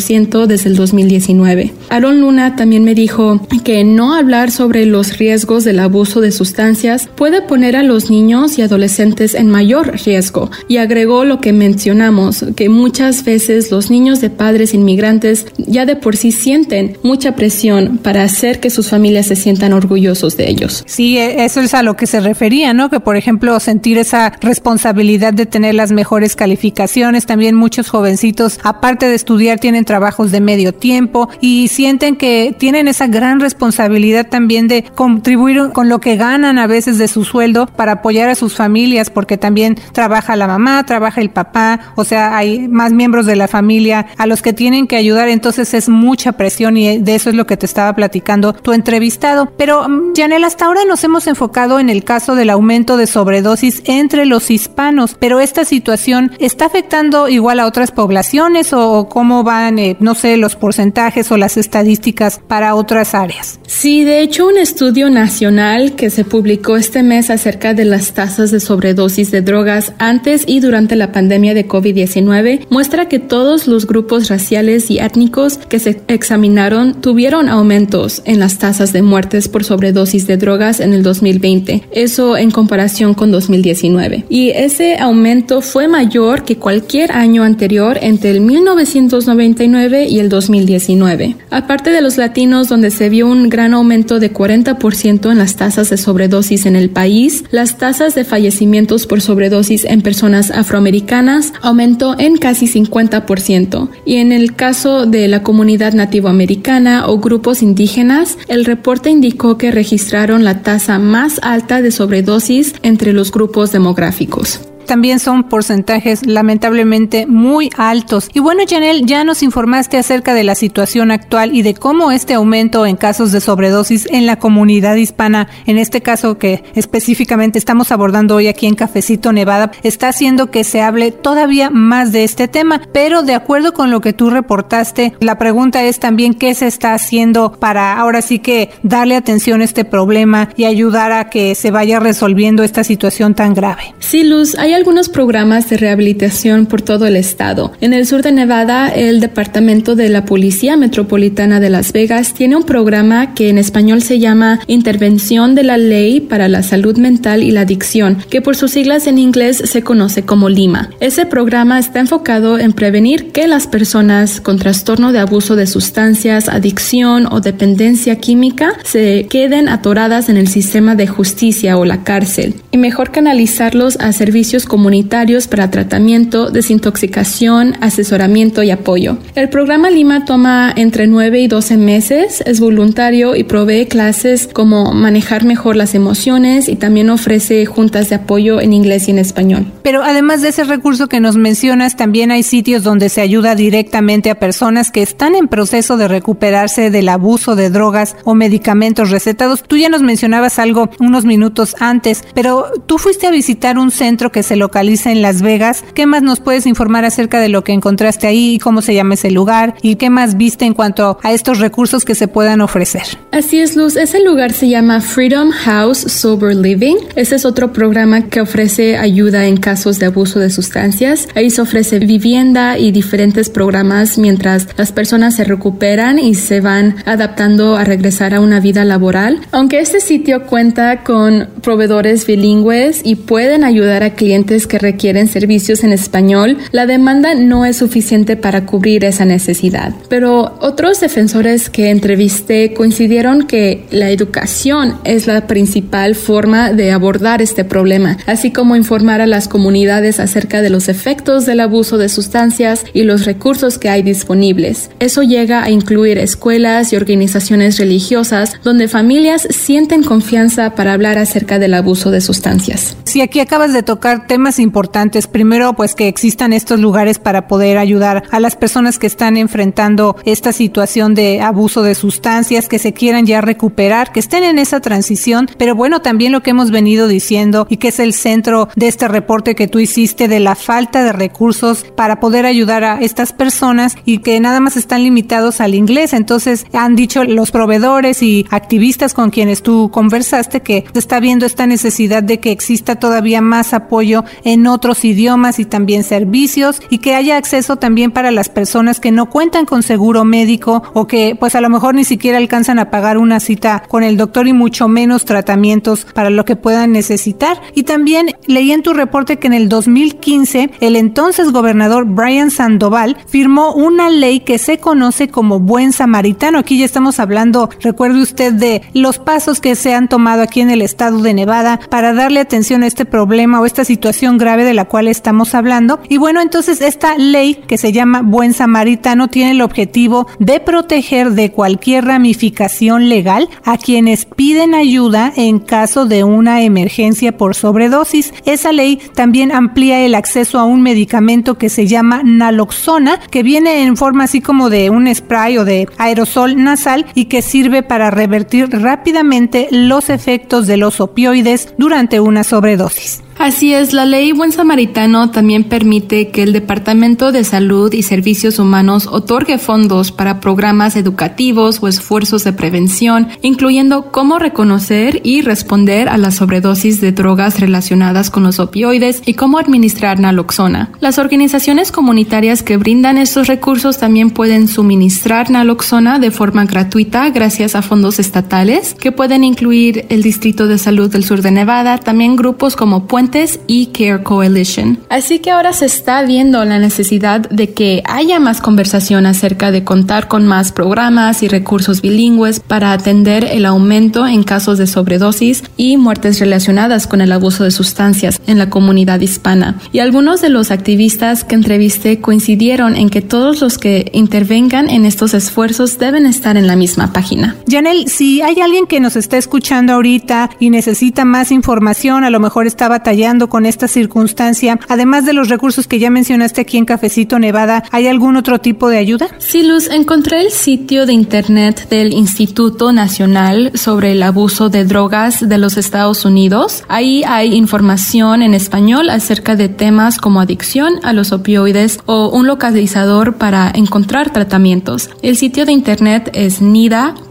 ciento 0.00 0.48
desde 0.48 0.68
el 0.68 0.74
2019. 0.74 1.72
Aaron 1.88 2.20
Luna 2.20 2.56
también 2.56 2.82
me 2.82 2.96
dijo 2.96 3.40
que 3.62 3.84
no 3.84 4.14
hablar 4.14 4.50
sobre 4.50 4.84
los 4.84 5.18
riesgos 5.18 5.62
del 5.62 5.78
abuso 5.78 6.20
de 6.20 6.32
sustancias 6.32 7.08
puede 7.14 7.40
poner 7.40 7.76
a 7.76 7.84
los 7.84 8.10
niños 8.10 8.58
y 8.58 8.62
adolescentes 8.62 9.34
en 9.34 9.48
mayor 9.48 10.00
riesgo 10.04 10.50
y 10.66 10.78
agregó 10.78 11.24
lo 11.24 11.40
que 11.40 11.52
mencionamos, 11.52 12.44
que 12.56 12.68
muchas 12.68 13.24
veces 13.24 13.70
los 13.70 13.90
niños 13.90 14.20
de 14.20 14.30
padres 14.30 14.74
inmigrantes 14.74 15.46
ya 15.56 15.86
de 15.86 15.94
por 15.94 16.16
sí 16.16 16.32
sienten 16.32 16.98
mucha 17.04 17.36
presión 17.36 17.98
para 17.98 18.24
hacer 18.24 18.58
que 18.58 18.70
sus 18.70 18.88
familias 18.88 19.26
se 19.26 19.36
sientan 19.36 19.72
orgullosos 19.72 20.36
de 20.36 20.50
ellos. 20.50 20.82
Sí, 20.86 21.16
e, 21.16 21.44
eso 21.44 21.60
es 21.60 21.74
a 21.74 21.84
lo 21.84 21.94
que 21.94 22.08
se 22.08 22.18
refería, 22.18 22.74
¿no? 22.74 22.90
Que 22.90 22.98
por 22.98 23.16
ejemplo 23.16 23.60
sentir 23.60 23.98
esa 23.98 24.31
responsabilidad 24.40 25.32
de 25.32 25.46
tener 25.46 25.74
las 25.74 25.92
mejores 25.92 26.36
calificaciones, 26.36 27.26
también 27.26 27.54
muchos 27.54 27.88
jovencitos, 27.88 28.58
aparte 28.62 29.06
de 29.06 29.14
estudiar 29.14 29.58
tienen 29.58 29.84
trabajos 29.84 30.30
de 30.30 30.40
medio 30.40 30.72
tiempo 30.72 31.28
y 31.40 31.68
sienten 31.68 32.16
que 32.16 32.54
tienen 32.58 32.88
esa 32.88 33.06
gran 33.06 33.40
responsabilidad 33.40 34.28
también 34.28 34.68
de 34.68 34.84
contribuir 34.94 35.70
con 35.72 35.88
lo 35.88 36.00
que 36.00 36.16
ganan 36.16 36.58
a 36.58 36.66
veces 36.66 36.98
de 36.98 37.08
su 37.08 37.24
sueldo 37.24 37.66
para 37.66 37.92
apoyar 37.92 38.28
a 38.28 38.34
sus 38.34 38.54
familias 38.54 39.10
porque 39.10 39.36
también 39.36 39.76
trabaja 39.92 40.36
la 40.36 40.46
mamá, 40.46 40.84
trabaja 40.84 41.20
el 41.20 41.30
papá, 41.30 41.92
o 41.96 42.04
sea, 42.04 42.36
hay 42.36 42.68
más 42.68 42.92
miembros 42.92 43.26
de 43.26 43.36
la 43.36 43.48
familia 43.48 44.06
a 44.16 44.26
los 44.26 44.42
que 44.42 44.52
tienen 44.52 44.86
que 44.86 44.96
ayudar, 44.96 45.28
entonces 45.28 45.74
es 45.74 45.88
mucha 45.88 46.32
presión 46.32 46.76
y 46.76 46.98
de 46.98 47.14
eso 47.14 47.30
es 47.30 47.36
lo 47.36 47.46
que 47.46 47.56
te 47.56 47.66
estaba 47.66 47.94
platicando 47.94 48.52
tu 48.52 48.72
entrevistado. 48.72 49.52
Pero, 49.56 49.88
mm, 49.88 50.12
Janel, 50.16 50.44
hasta 50.44 50.66
ahora 50.66 50.84
nos 50.86 51.04
hemos 51.04 51.26
enfocado 51.26 51.78
en 51.78 51.90
el 51.90 52.04
caso 52.04 52.34
del 52.34 52.50
aumento 52.50 52.96
de 52.96 53.06
sobredosis 53.06 53.82
entre 53.84 54.21
los 54.26 54.50
hispanos, 54.50 55.16
pero 55.18 55.40
esta 55.40 55.64
situación 55.64 56.32
está 56.38 56.66
afectando 56.66 57.28
igual 57.28 57.60
a 57.60 57.66
otras 57.66 57.90
poblaciones 57.90 58.72
o 58.72 59.08
cómo 59.08 59.44
van, 59.44 59.78
eh, 59.78 59.96
no 60.00 60.14
sé, 60.14 60.36
los 60.36 60.56
porcentajes 60.56 61.30
o 61.30 61.36
las 61.36 61.56
estadísticas 61.56 62.40
para 62.46 62.74
otras 62.74 63.14
áreas. 63.14 63.58
Sí, 63.82 64.04
de 64.04 64.20
hecho, 64.20 64.46
un 64.46 64.58
estudio 64.58 65.10
nacional 65.10 65.96
que 65.96 66.08
se 66.08 66.24
publicó 66.24 66.76
este 66.76 67.02
mes 67.02 67.30
acerca 67.30 67.74
de 67.74 67.84
las 67.84 68.12
tasas 68.12 68.52
de 68.52 68.60
sobredosis 68.60 69.32
de 69.32 69.40
drogas 69.40 69.92
antes 69.98 70.44
y 70.46 70.60
durante 70.60 70.94
la 70.94 71.10
pandemia 71.10 71.52
de 71.52 71.66
COVID-19 71.66 72.68
muestra 72.70 73.08
que 73.08 73.18
todos 73.18 73.66
los 73.66 73.88
grupos 73.88 74.28
raciales 74.28 74.88
y 74.88 75.00
étnicos 75.00 75.58
que 75.58 75.80
se 75.80 76.00
examinaron 76.06 77.00
tuvieron 77.00 77.48
aumentos 77.48 78.22
en 78.24 78.38
las 78.38 78.58
tasas 78.58 78.92
de 78.92 79.02
muertes 79.02 79.48
por 79.48 79.64
sobredosis 79.64 80.28
de 80.28 80.36
drogas 80.36 80.78
en 80.78 80.94
el 80.94 81.02
2020, 81.02 81.82
eso 81.90 82.36
en 82.36 82.52
comparación 82.52 83.14
con 83.14 83.32
2019. 83.32 84.26
Y 84.28 84.50
ese 84.50 84.98
aumento 84.98 85.60
fue 85.60 85.88
mayor 85.88 86.44
que 86.44 86.54
cualquier 86.54 87.10
año 87.10 87.42
anterior 87.42 87.98
entre 88.00 88.30
el 88.30 88.42
1999 88.42 90.04
y 90.04 90.20
el 90.20 90.28
2019. 90.28 91.34
Aparte 91.50 91.90
de 91.90 92.00
los 92.00 92.16
latinos 92.16 92.68
donde 92.68 92.92
se 92.92 93.08
vio 93.08 93.26
un 93.26 93.48
gran 93.48 93.71
aumento 93.74 94.20
de 94.20 94.32
40% 94.32 95.30
en 95.30 95.38
las 95.38 95.56
tasas 95.56 95.90
de 95.90 95.96
sobredosis 95.96 96.66
en 96.66 96.76
el 96.76 96.90
país. 96.90 97.44
Las 97.50 97.78
tasas 97.78 98.14
de 98.14 98.24
fallecimientos 98.24 99.06
por 99.06 99.20
sobredosis 99.20 99.84
en 99.84 100.02
personas 100.02 100.50
afroamericanas 100.50 101.52
aumentó 101.62 102.18
en 102.18 102.36
casi 102.36 102.66
50%. 102.66 103.88
Y 104.04 104.16
en 104.16 104.32
el 104.32 104.54
caso 104.54 105.06
de 105.06 105.28
la 105.28 105.42
comunidad 105.42 105.92
nativoamericana 105.92 107.08
o 107.08 107.18
grupos 107.18 107.62
indígenas, 107.62 108.38
el 108.48 108.64
reporte 108.64 109.10
indicó 109.10 109.58
que 109.58 109.70
registraron 109.70 110.44
la 110.44 110.62
tasa 110.62 110.98
más 110.98 111.38
alta 111.42 111.82
de 111.82 111.90
sobredosis 111.90 112.74
entre 112.82 113.12
los 113.12 113.30
grupos 113.30 113.72
demográficos 113.72 114.60
también 114.86 115.18
son 115.18 115.44
porcentajes 115.44 116.26
lamentablemente 116.26 117.26
muy 117.26 117.70
altos. 117.76 118.28
Y 118.34 118.40
bueno, 118.40 118.62
Janel, 118.68 119.06
ya 119.06 119.24
nos 119.24 119.42
informaste 119.42 119.96
acerca 119.96 120.34
de 120.34 120.44
la 120.44 120.54
situación 120.54 121.10
actual 121.10 121.54
y 121.54 121.62
de 121.62 121.74
cómo 121.74 122.12
este 122.12 122.34
aumento 122.34 122.86
en 122.86 122.96
casos 122.96 123.32
de 123.32 123.40
sobredosis 123.40 124.06
en 124.10 124.26
la 124.26 124.36
comunidad 124.36 124.96
hispana, 124.96 125.48
en 125.66 125.78
este 125.78 126.00
caso 126.00 126.38
que 126.38 126.64
específicamente 126.74 127.58
estamos 127.58 127.92
abordando 127.92 128.36
hoy 128.36 128.48
aquí 128.48 128.66
en 128.66 128.74
Cafecito 128.74 129.32
Nevada, 129.32 129.72
está 129.82 130.08
haciendo 130.08 130.50
que 130.50 130.64
se 130.64 130.82
hable 130.82 131.12
todavía 131.12 131.70
más 131.70 132.12
de 132.12 132.24
este 132.24 132.48
tema. 132.48 132.82
Pero 132.92 133.22
de 133.22 133.34
acuerdo 133.34 133.72
con 133.72 133.90
lo 133.90 134.00
que 134.00 134.12
tú 134.12 134.30
reportaste, 134.30 135.14
la 135.20 135.38
pregunta 135.38 135.82
es 135.84 135.98
también 135.98 136.34
qué 136.34 136.54
se 136.54 136.66
está 136.66 136.94
haciendo 136.94 137.52
para 137.52 137.98
ahora 137.98 138.22
sí 138.22 138.38
que 138.38 138.70
darle 138.82 139.16
atención 139.16 139.60
a 139.60 139.64
este 139.64 139.84
problema 139.84 140.48
y 140.56 140.64
ayudar 140.64 141.12
a 141.12 141.30
que 141.30 141.54
se 141.54 141.70
vaya 141.70 142.00
resolviendo 142.00 142.62
esta 142.62 142.84
situación 142.84 143.34
tan 143.34 143.54
grave. 143.54 143.94
Sí, 143.98 144.24
Luz, 144.24 144.56
hay 144.56 144.71
algunos 144.72 145.08
programas 145.08 145.68
de 145.68 145.76
rehabilitación 145.76 146.66
por 146.66 146.82
todo 146.82 147.06
el 147.06 147.16
estado. 147.16 147.72
En 147.80 147.92
el 147.92 148.06
sur 148.06 148.22
de 148.22 148.32
Nevada, 148.32 148.88
el 148.88 149.20
Departamento 149.20 149.96
de 149.96 150.08
la 150.08 150.24
Policía 150.24 150.76
Metropolitana 150.76 151.60
de 151.60 151.70
Las 151.70 151.92
Vegas 151.92 152.34
tiene 152.34 152.56
un 152.56 152.64
programa 152.64 153.34
que 153.34 153.48
en 153.48 153.58
español 153.58 154.02
se 154.02 154.18
llama 154.18 154.60
Intervención 154.66 155.54
de 155.54 155.62
la 155.62 155.76
Ley 155.76 156.20
para 156.20 156.48
la 156.48 156.62
Salud 156.62 156.96
Mental 156.98 157.42
y 157.42 157.50
la 157.50 157.62
Adicción, 157.62 158.18
que 158.30 158.42
por 158.42 158.56
sus 158.56 158.72
siglas 158.72 159.06
en 159.06 159.18
inglés 159.18 159.62
se 159.64 159.82
conoce 159.82 160.24
como 160.24 160.48
LIMA. 160.48 160.90
Ese 161.00 161.26
programa 161.26 161.78
está 161.78 162.00
enfocado 162.00 162.58
en 162.58 162.72
prevenir 162.72 163.32
que 163.32 163.46
las 163.46 163.66
personas 163.66 164.40
con 164.40 164.58
trastorno 164.58 165.12
de 165.12 165.18
abuso 165.18 165.56
de 165.56 165.66
sustancias, 165.66 166.48
adicción 166.48 167.26
o 167.30 167.40
dependencia 167.40 168.16
química 168.16 168.74
se 168.84 169.26
queden 169.28 169.68
atoradas 169.68 170.28
en 170.28 170.36
el 170.36 170.48
sistema 170.48 170.94
de 170.94 171.06
justicia 171.06 171.76
o 171.76 171.84
la 171.84 172.04
cárcel 172.04 172.54
y 172.70 172.78
mejor 172.78 173.10
canalizarlos 173.10 173.96
a 174.00 174.12
servicios 174.12 174.61
comunitarios 174.66 175.48
para 175.48 175.70
tratamiento, 175.70 176.50
desintoxicación, 176.50 177.76
asesoramiento 177.80 178.62
y 178.62 178.70
apoyo. 178.70 179.18
El 179.34 179.48
programa 179.48 179.90
Lima 179.90 180.24
toma 180.24 180.72
entre 180.76 181.06
9 181.06 181.40
y 181.40 181.48
12 181.48 181.76
meses, 181.76 182.42
es 182.46 182.60
voluntario 182.60 183.36
y 183.36 183.44
provee 183.44 183.86
clases 183.86 184.48
como 184.52 184.92
manejar 184.92 185.44
mejor 185.44 185.76
las 185.76 185.94
emociones 185.94 186.68
y 186.68 186.76
también 186.76 187.10
ofrece 187.10 187.64
juntas 187.66 188.08
de 188.08 188.16
apoyo 188.16 188.60
en 188.60 188.72
inglés 188.72 189.08
y 189.08 189.12
en 189.12 189.18
español. 189.18 189.66
Pero 189.82 190.02
además 190.02 190.42
de 190.42 190.48
ese 190.48 190.64
recurso 190.64 191.08
que 191.08 191.20
nos 191.20 191.36
mencionas, 191.36 191.96
también 191.96 192.30
hay 192.30 192.42
sitios 192.42 192.82
donde 192.82 193.08
se 193.08 193.20
ayuda 193.20 193.54
directamente 193.54 194.30
a 194.30 194.38
personas 194.38 194.90
que 194.90 195.02
están 195.02 195.34
en 195.34 195.48
proceso 195.48 195.96
de 195.96 196.08
recuperarse 196.08 196.90
del 196.90 197.08
abuso 197.08 197.56
de 197.56 197.70
drogas 197.70 198.16
o 198.24 198.34
medicamentos 198.34 199.10
recetados. 199.10 199.62
Tú 199.62 199.76
ya 199.76 199.88
nos 199.88 200.02
mencionabas 200.02 200.58
algo 200.58 200.90
unos 201.00 201.24
minutos 201.24 201.76
antes, 201.80 202.24
pero 202.34 202.66
tú 202.86 202.98
fuiste 202.98 203.26
a 203.26 203.30
visitar 203.30 203.78
un 203.78 203.90
centro 203.90 204.32
que 204.32 204.42
se 204.42 204.51
se 204.52 204.56
localiza 204.56 205.10
en 205.10 205.22
Las 205.22 205.40
Vegas. 205.40 205.82
¿Qué 205.94 206.04
más 206.04 206.22
nos 206.22 206.40
puedes 206.40 206.66
informar 206.66 207.06
acerca 207.06 207.40
de 207.40 207.48
lo 207.48 207.64
que 207.64 207.72
encontraste 207.72 208.26
ahí, 208.26 208.58
cómo 208.58 208.82
se 208.82 208.94
llama 208.94 209.14
ese 209.14 209.30
lugar 209.30 209.76
y 209.80 209.94
qué 209.94 210.10
más 210.10 210.36
viste 210.36 210.66
en 210.66 210.74
cuanto 210.74 211.18
a 211.22 211.32
estos 211.32 211.58
recursos 211.58 212.04
que 212.04 212.14
se 212.14 212.28
puedan 212.28 212.60
ofrecer? 212.60 213.04
Así 213.30 213.60
es, 213.60 213.76
Luz. 213.76 213.96
Ese 213.96 214.22
lugar 214.22 214.52
se 214.52 214.68
llama 214.68 215.00
Freedom 215.00 215.52
House 215.52 216.00
Sober 216.00 216.54
Living. 216.54 216.96
Ese 217.16 217.36
es 217.36 217.46
otro 217.46 217.72
programa 217.72 218.26
que 218.26 218.42
ofrece 218.42 218.98
ayuda 218.98 219.46
en 219.46 219.56
casos 219.56 219.98
de 219.98 220.04
abuso 220.04 220.38
de 220.38 220.50
sustancias. 220.50 221.28
Ahí 221.34 221.48
se 221.48 221.62
ofrece 221.62 221.98
vivienda 221.98 222.76
y 222.76 222.92
diferentes 222.92 223.48
programas 223.48 224.18
mientras 224.18 224.68
las 224.76 224.92
personas 224.92 225.34
se 225.34 225.44
recuperan 225.44 226.18
y 226.18 226.34
se 226.34 226.60
van 226.60 226.96
adaptando 227.06 227.76
a 227.76 227.84
regresar 227.84 228.34
a 228.34 228.40
una 228.40 228.60
vida 228.60 228.84
laboral. 228.84 229.40
Aunque 229.50 229.80
este 229.80 230.00
sitio 230.00 230.42
cuenta 230.42 231.04
con 231.04 231.48
proveedores 231.62 232.26
bilingües 232.26 233.00
y 233.02 233.14
pueden 233.14 233.64
ayudar 233.64 234.02
a 234.02 234.10
clientes 234.10 234.41
que 234.42 234.78
requieren 234.78 235.28
servicios 235.28 235.84
en 235.84 235.92
español, 235.92 236.58
la 236.72 236.86
demanda 236.86 237.34
no 237.34 237.64
es 237.64 237.76
suficiente 237.76 238.36
para 238.36 238.66
cubrir 238.66 239.04
esa 239.04 239.24
necesidad. 239.24 239.94
Pero 240.08 240.56
otros 240.60 241.00
defensores 241.00 241.70
que 241.70 241.90
entrevisté 241.90 242.74
coincidieron 242.74 243.46
que 243.46 243.86
la 243.90 244.10
educación 244.10 244.98
es 245.04 245.26
la 245.26 245.46
principal 245.46 246.14
forma 246.14 246.72
de 246.72 246.90
abordar 246.90 247.40
este 247.40 247.64
problema, 247.64 248.18
así 248.26 248.50
como 248.50 248.76
informar 248.76 249.20
a 249.20 249.26
las 249.26 249.48
comunidades 249.48 250.20
acerca 250.20 250.60
de 250.60 250.70
los 250.70 250.88
efectos 250.88 251.46
del 251.46 251.60
abuso 251.60 251.98
de 251.98 252.08
sustancias 252.08 252.84
y 252.92 253.04
los 253.04 253.24
recursos 253.24 253.78
que 253.78 253.88
hay 253.88 254.02
disponibles. 254.02 254.90
Eso 254.98 255.22
llega 255.22 255.62
a 255.62 255.70
incluir 255.70 256.18
escuelas 256.18 256.92
y 256.92 256.96
organizaciones 256.96 257.78
religiosas 257.78 258.54
donde 258.64 258.88
familias 258.88 259.46
sienten 259.50 260.02
confianza 260.02 260.74
para 260.74 260.92
hablar 260.92 261.18
acerca 261.18 261.58
del 261.58 261.74
abuso 261.74 262.10
de 262.10 262.20
sustancias. 262.20 262.96
Si 263.04 263.20
aquí 263.20 263.40
acabas 263.40 263.72
de 263.72 263.82
tocar 263.82 264.26
temas 264.32 264.58
importantes. 264.58 265.26
Primero, 265.26 265.74
pues 265.74 265.94
que 265.94 266.08
existan 266.08 266.54
estos 266.54 266.80
lugares 266.80 267.18
para 267.18 267.48
poder 267.48 267.76
ayudar 267.76 268.22
a 268.30 268.40
las 268.40 268.56
personas 268.56 268.98
que 268.98 269.06
están 269.06 269.36
enfrentando 269.36 270.16
esta 270.24 270.54
situación 270.54 271.12
de 271.12 271.42
abuso 271.42 271.82
de 271.82 271.94
sustancias, 271.94 272.66
que 272.66 272.78
se 272.78 272.94
quieran 272.94 273.26
ya 273.26 273.42
recuperar, 273.42 274.10
que 274.10 274.20
estén 274.20 274.42
en 274.42 274.58
esa 274.58 274.80
transición. 274.80 275.50
Pero 275.58 275.74
bueno, 275.74 276.00
también 276.00 276.32
lo 276.32 276.42
que 276.42 276.48
hemos 276.48 276.70
venido 276.70 277.08
diciendo 277.08 277.66
y 277.68 277.76
que 277.76 277.88
es 277.88 278.00
el 278.00 278.14
centro 278.14 278.70
de 278.74 278.88
este 278.88 279.06
reporte 279.06 279.54
que 279.54 279.68
tú 279.68 279.80
hiciste 279.80 280.28
de 280.28 280.40
la 280.40 280.54
falta 280.54 281.04
de 281.04 281.12
recursos 281.12 281.84
para 281.94 282.18
poder 282.18 282.46
ayudar 282.46 282.84
a 282.84 283.00
estas 283.02 283.34
personas 283.34 283.96
y 284.06 284.20
que 284.20 284.40
nada 284.40 284.60
más 284.60 284.78
están 284.78 285.02
limitados 285.02 285.60
al 285.60 285.74
inglés. 285.74 286.14
Entonces 286.14 286.64
han 286.72 286.96
dicho 286.96 287.22
los 287.24 287.50
proveedores 287.50 288.22
y 288.22 288.46
activistas 288.48 289.12
con 289.12 289.28
quienes 289.28 289.62
tú 289.62 289.90
conversaste 289.92 290.62
que 290.62 290.86
está 290.94 291.20
viendo 291.20 291.44
esta 291.44 291.66
necesidad 291.66 292.22
de 292.22 292.40
que 292.40 292.50
exista 292.50 292.96
todavía 292.96 293.42
más 293.42 293.74
apoyo 293.74 294.21
en 294.44 294.66
otros 294.66 295.04
idiomas 295.04 295.58
y 295.58 295.64
también 295.64 296.04
servicios 296.04 296.80
y 296.90 296.98
que 296.98 297.14
haya 297.14 297.36
acceso 297.36 297.76
también 297.76 298.10
para 298.10 298.30
las 298.30 298.48
personas 298.48 299.00
que 299.00 299.10
no 299.10 299.28
cuentan 299.30 299.66
con 299.66 299.82
seguro 299.82 300.24
médico 300.24 300.82
o 300.92 301.06
que 301.06 301.36
pues 301.38 301.54
a 301.54 301.60
lo 301.60 301.68
mejor 301.68 301.94
ni 301.94 302.04
siquiera 302.04 302.38
alcanzan 302.38 302.78
a 302.78 302.90
pagar 302.90 303.18
una 303.18 303.40
cita 303.40 303.82
con 303.88 304.02
el 304.02 304.16
doctor 304.16 304.46
y 304.46 304.52
mucho 304.52 304.88
menos 304.88 305.24
tratamientos 305.24 306.06
para 306.14 306.30
lo 306.30 306.44
que 306.44 306.56
puedan 306.56 306.92
necesitar. 306.92 307.60
Y 307.74 307.82
también 307.82 308.36
leí 308.46 308.72
en 308.72 308.82
tu 308.82 308.92
reporte 308.92 309.38
que 309.38 309.46
en 309.46 309.54
el 309.54 309.68
2015 309.68 310.70
el 310.80 310.96
entonces 310.96 311.52
gobernador 311.52 312.04
Brian 312.04 312.50
Sandoval 312.50 313.16
firmó 313.26 313.72
una 313.74 314.10
ley 314.10 314.40
que 314.40 314.58
se 314.58 314.78
conoce 314.78 315.28
como 315.28 315.58
Buen 315.58 315.92
Samaritano. 315.92 316.58
Aquí 316.58 316.78
ya 316.78 316.84
estamos 316.84 317.18
hablando, 317.18 317.70
recuerde 317.80 318.20
usted, 318.20 318.52
de 318.52 318.82
los 318.94 319.18
pasos 319.18 319.60
que 319.60 319.74
se 319.74 319.94
han 319.94 320.08
tomado 320.08 320.42
aquí 320.42 320.60
en 320.60 320.70
el 320.70 320.82
estado 320.82 321.18
de 321.22 321.34
Nevada 321.34 321.80
para 321.90 322.12
darle 322.12 322.40
atención 322.40 322.82
a 322.82 322.86
este 322.86 323.04
problema 323.04 323.60
o 323.60 323.66
esta 323.66 323.84
situación 323.84 324.11
grave 324.38 324.64
de 324.64 324.74
la 324.74 324.84
cual 324.84 325.08
estamos 325.08 325.54
hablando. 325.54 326.00
Y 326.08 326.16
bueno, 326.16 326.40
entonces 326.40 326.80
esta 326.80 327.16
ley 327.16 327.54
que 327.54 327.78
se 327.78 327.92
llama 327.92 328.22
Buen 328.22 328.52
Samaritano 328.52 329.28
tiene 329.28 329.52
el 329.52 329.62
objetivo 329.62 330.26
de 330.38 330.60
proteger 330.60 331.32
de 331.32 331.50
cualquier 331.50 332.04
ramificación 332.04 333.08
legal 333.08 333.48
a 333.64 333.78
quienes 333.78 334.24
piden 334.24 334.74
ayuda 334.74 335.32
en 335.36 335.58
caso 335.58 336.06
de 336.06 336.24
una 336.24 336.62
emergencia 336.62 337.36
por 337.36 337.54
sobredosis. 337.54 338.32
Esa 338.44 338.72
ley 338.72 339.00
también 339.14 339.52
amplía 339.52 340.00
el 340.00 340.14
acceso 340.14 340.58
a 340.58 340.64
un 340.64 340.82
medicamento 340.82 341.58
que 341.58 341.68
se 341.68 341.86
llama 341.86 342.22
naloxona, 342.24 343.18
que 343.18 343.42
viene 343.42 343.82
en 343.82 343.96
forma 343.96 344.24
así 344.24 344.40
como 344.40 344.70
de 344.70 344.90
un 344.90 345.12
spray 345.14 345.58
o 345.58 345.64
de 345.64 345.88
aerosol 345.98 346.62
nasal 346.62 347.06
y 347.14 347.26
que 347.26 347.42
sirve 347.42 347.82
para 347.82 348.10
revertir 348.10 348.68
rápidamente 348.70 349.68
los 349.70 350.10
efectos 350.10 350.66
de 350.66 350.76
los 350.76 351.00
opioides 351.00 351.74
durante 351.78 352.20
una 352.20 352.44
sobredosis. 352.44 353.22
Así 353.42 353.74
es, 353.74 353.92
la 353.92 354.04
ley 354.04 354.30
Buen 354.30 354.52
Samaritano 354.52 355.32
también 355.32 355.64
permite 355.64 356.28
que 356.28 356.44
el 356.44 356.52
Departamento 356.52 357.32
de 357.32 357.42
Salud 357.42 357.92
y 357.92 358.04
Servicios 358.04 358.60
Humanos 358.60 359.08
otorgue 359.10 359.58
fondos 359.58 360.12
para 360.12 360.38
programas 360.38 360.94
educativos 360.94 361.82
o 361.82 361.88
esfuerzos 361.88 362.44
de 362.44 362.52
prevención, 362.52 363.26
incluyendo 363.42 364.12
cómo 364.12 364.38
reconocer 364.38 365.20
y 365.24 365.42
responder 365.42 366.08
a 366.08 366.18
la 366.18 366.30
sobredosis 366.30 367.00
de 367.00 367.10
drogas 367.10 367.58
relacionadas 367.58 368.30
con 368.30 368.44
los 368.44 368.60
opioides 368.60 369.22
y 369.26 369.34
cómo 369.34 369.58
administrar 369.58 370.20
naloxona. 370.20 370.92
Las 371.00 371.18
organizaciones 371.18 371.90
comunitarias 371.90 372.62
que 372.62 372.76
brindan 372.76 373.18
estos 373.18 373.48
recursos 373.48 373.98
también 373.98 374.30
pueden 374.30 374.68
suministrar 374.68 375.50
naloxona 375.50 376.20
de 376.20 376.30
forma 376.30 376.64
gratuita 376.64 377.28
gracias 377.30 377.74
a 377.74 377.82
fondos 377.82 378.20
estatales 378.20 378.94
que 378.94 379.10
pueden 379.10 379.42
incluir 379.42 380.06
el 380.10 380.22
Distrito 380.22 380.68
de 380.68 380.78
Salud 380.78 381.10
del 381.10 381.24
Sur 381.24 381.42
de 381.42 381.50
Nevada, 381.50 381.98
también 381.98 382.36
grupos 382.36 382.76
como 382.76 383.08
Puentes 383.32 383.60
y 383.66 383.86
Care 383.86 384.22
Coalition. 384.22 384.98
Así 385.08 385.38
que 385.38 385.50
ahora 385.50 385.72
se 385.72 385.86
está 385.86 386.22
viendo 386.22 386.62
la 386.66 386.78
necesidad 386.78 387.40
de 387.40 387.72
que 387.72 388.02
haya 388.04 388.38
más 388.38 388.60
conversación 388.60 389.24
acerca 389.24 389.70
de 389.70 389.84
contar 389.84 390.28
con 390.28 390.46
más 390.46 390.70
programas 390.70 391.42
y 391.42 391.48
recursos 391.48 392.02
bilingües 392.02 392.60
para 392.60 392.92
atender 392.92 393.44
el 393.44 393.64
aumento 393.64 394.26
en 394.26 394.42
casos 394.42 394.76
de 394.76 394.86
sobredosis 394.86 395.62
y 395.78 395.96
muertes 395.96 396.40
relacionadas 396.40 397.06
con 397.06 397.22
el 397.22 397.32
abuso 397.32 397.64
de 397.64 397.70
sustancias 397.70 398.38
en 398.46 398.58
la 398.58 398.68
comunidad 398.68 399.20
hispana. 399.20 399.78
Y 399.92 400.00
algunos 400.00 400.42
de 400.42 400.50
los 400.50 400.70
activistas 400.70 401.42
que 401.42 401.54
entrevisté 401.54 402.20
coincidieron 402.20 402.96
en 402.96 403.08
que 403.08 403.22
todos 403.22 403.62
los 403.62 403.78
que 403.78 404.10
intervengan 404.12 404.90
en 404.90 405.06
estos 405.06 405.32
esfuerzos 405.32 405.98
deben 405.98 406.26
estar 406.26 406.58
en 406.58 406.66
la 406.66 406.76
misma 406.76 407.14
página. 407.14 407.56
Janel, 407.66 408.08
si 408.08 408.42
hay 408.42 408.60
alguien 408.60 408.86
que 408.86 409.00
nos 409.00 409.16
está 409.16 409.38
escuchando 409.38 409.94
ahorita 409.94 410.50
y 410.60 410.68
necesita 410.68 411.24
más 411.24 411.50
información, 411.50 412.24
a 412.24 412.30
lo 412.30 412.38
mejor 412.38 412.66
está 412.66 412.88
batallando 412.88 413.11
con 413.48 413.66
esta 413.66 413.88
circunstancia, 413.88 414.78
además 414.88 415.26
de 415.26 415.34
los 415.34 415.48
recursos 415.48 415.86
que 415.86 415.98
ya 415.98 416.10
mencionaste 416.10 416.62
aquí 416.62 416.78
en 416.78 416.86
Cafecito 416.86 417.38
Nevada, 417.38 417.84
¿hay 417.90 418.06
algún 418.06 418.36
otro 418.36 418.58
tipo 418.58 418.88
de 418.88 418.96
ayuda? 418.96 419.28
Sí, 419.38 419.62
Luz, 419.62 419.90
encontré 419.90 420.40
el 420.40 420.50
sitio 420.50 421.04
de 421.04 421.12
internet 421.12 421.88
del 421.90 422.14
Instituto 422.14 422.90
Nacional 422.90 423.72
sobre 423.74 424.12
el 424.12 424.22
abuso 424.22 424.70
de 424.70 424.86
drogas 424.86 425.46
de 425.46 425.58
los 425.58 425.76
Estados 425.76 426.24
Unidos. 426.24 426.84
Ahí 426.88 427.22
hay 427.26 427.54
información 427.54 428.40
en 428.42 428.54
español 428.54 429.10
acerca 429.10 429.56
de 429.56 429.68
temas 429.68 430.16
como 430.16 430.40
adicción 430.40 430.94
a 431.02 431.12
los 431.12 431.32
opioides 431.32 432.00
o 432.06 432.30
un 432.30 432.46
localizador 432.46 433.34
para 433.34 433.70
encontrar 433.74 434.30
tratamientos. 434.30 435.10
El 435.20 435.36
sitio 435.36 435.66
de 435.66 435.72
internet 435.72 436.30
es 436.32 436.62
nida.nih.gov 436.62 437.22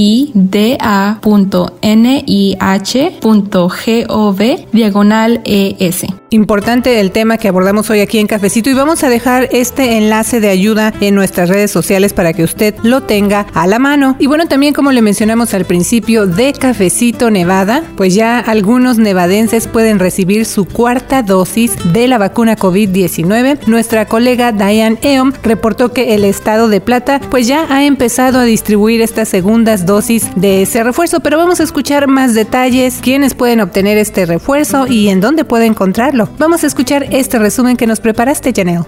diagonal 4.72 5.42
ES. 5.46 6.06
Importante 6.30 7.00
el 7.00 7.12
tema 7.12 7.38
que 7.38 7.48
abordamos 7.48 7.90
hoy 7.90 8.02
aquí 8.02 8.18
en 8.18 8.28
Cafecito 8.28 8.70
y 8.70 8.74
vamos 8.74 9.04
a 9.04 9.10
dejar 9.10 9.48
este 9.52 9.98
enlace 9.98 10.42
de 10.42 10.50
ayuda 10.50 10.94
en 11.00 11.16
nuestras 11.16 11.48
redes 11.48 11.72
sociales 11.72 12.12
para 12.14 12.34
que 12.34 12.44
usted 12.44 12.76
lo 12.84 13.04
tenga 13.04 13.46
a 13.54 13.66
la 13.66 13.80
mano. 13.80 14.18
Y 14.20 14.28
bueno, 14.28 14.48
también 14.48 14.74
como 14.74 14.92
le 14.92 15.02
mencionamos 15.02 15.54
al 15.54 15.64
principio 15.64 16.26
de 16.26 16.52
Cafecito 16.52 17.32
Nevada, 17.32 17.84
pues 17.96 18.14
ya 18.14 18.40
algunos 18.40 18.98
nevadenses 18.98 19.68
pueden 19.68 20.00
recibir 20.00 20.46
su 20.46 20.66
cuarta 20.66 21.22
dosis 21.22 21.76
de 21.94 22.08
la 22.10 22.18
vacuna 22.18 22.58
COVID-19. 22.58 23.68
Nuestra 23.68 24.06
colega 24.06 24.52
Diane 24.52 24.98
Eom 25.04 25.32
reportó 25.44 25.94
que 25.94 26.16
el 26.16 26.26
estado 26.26 26.68
de 26.68 26.82
Plata 26.82 27.22
pues 27.30 27.48
ya 27.48 27.68
ha 27.70 27.86
empezado 27.86 28.40
a 28.40 28.47
distribuir 28.48 29.02
estas 29.02 29.30
segundas 29.30 29.86
dosis 29.86 30.28
de 30.36 30.64
ese 30.64 30.84
refuerzo, 30.84 31.20
pero 31.20 31.38
vamos 31.38 31.60
a 31.60 31.64
escuchar 31.64 32.08
más 32.08 32.34
detalles, 32.34 33.00
quiénes 33.02 33.36
pueden 33.36 33.62
obtener 33.62 33.98
este 33.98 34.26
refuerzo 34.26 34.88
y 34.88 35.10
en 35.10 35.22
dónde 35.22 35.46
puede 35.46 35.66
encontrarlo. 35.66 36.28
Vamos 36.40 36.64
a 36.64 36.68
escuchar 36.68 37.06
este 37.12 37.38
resumen 37.38 37.78
que 37.78 37.88
nos 37.88 38.00
preparaste, 38.00 38.54
Janelle. 38.56 38.86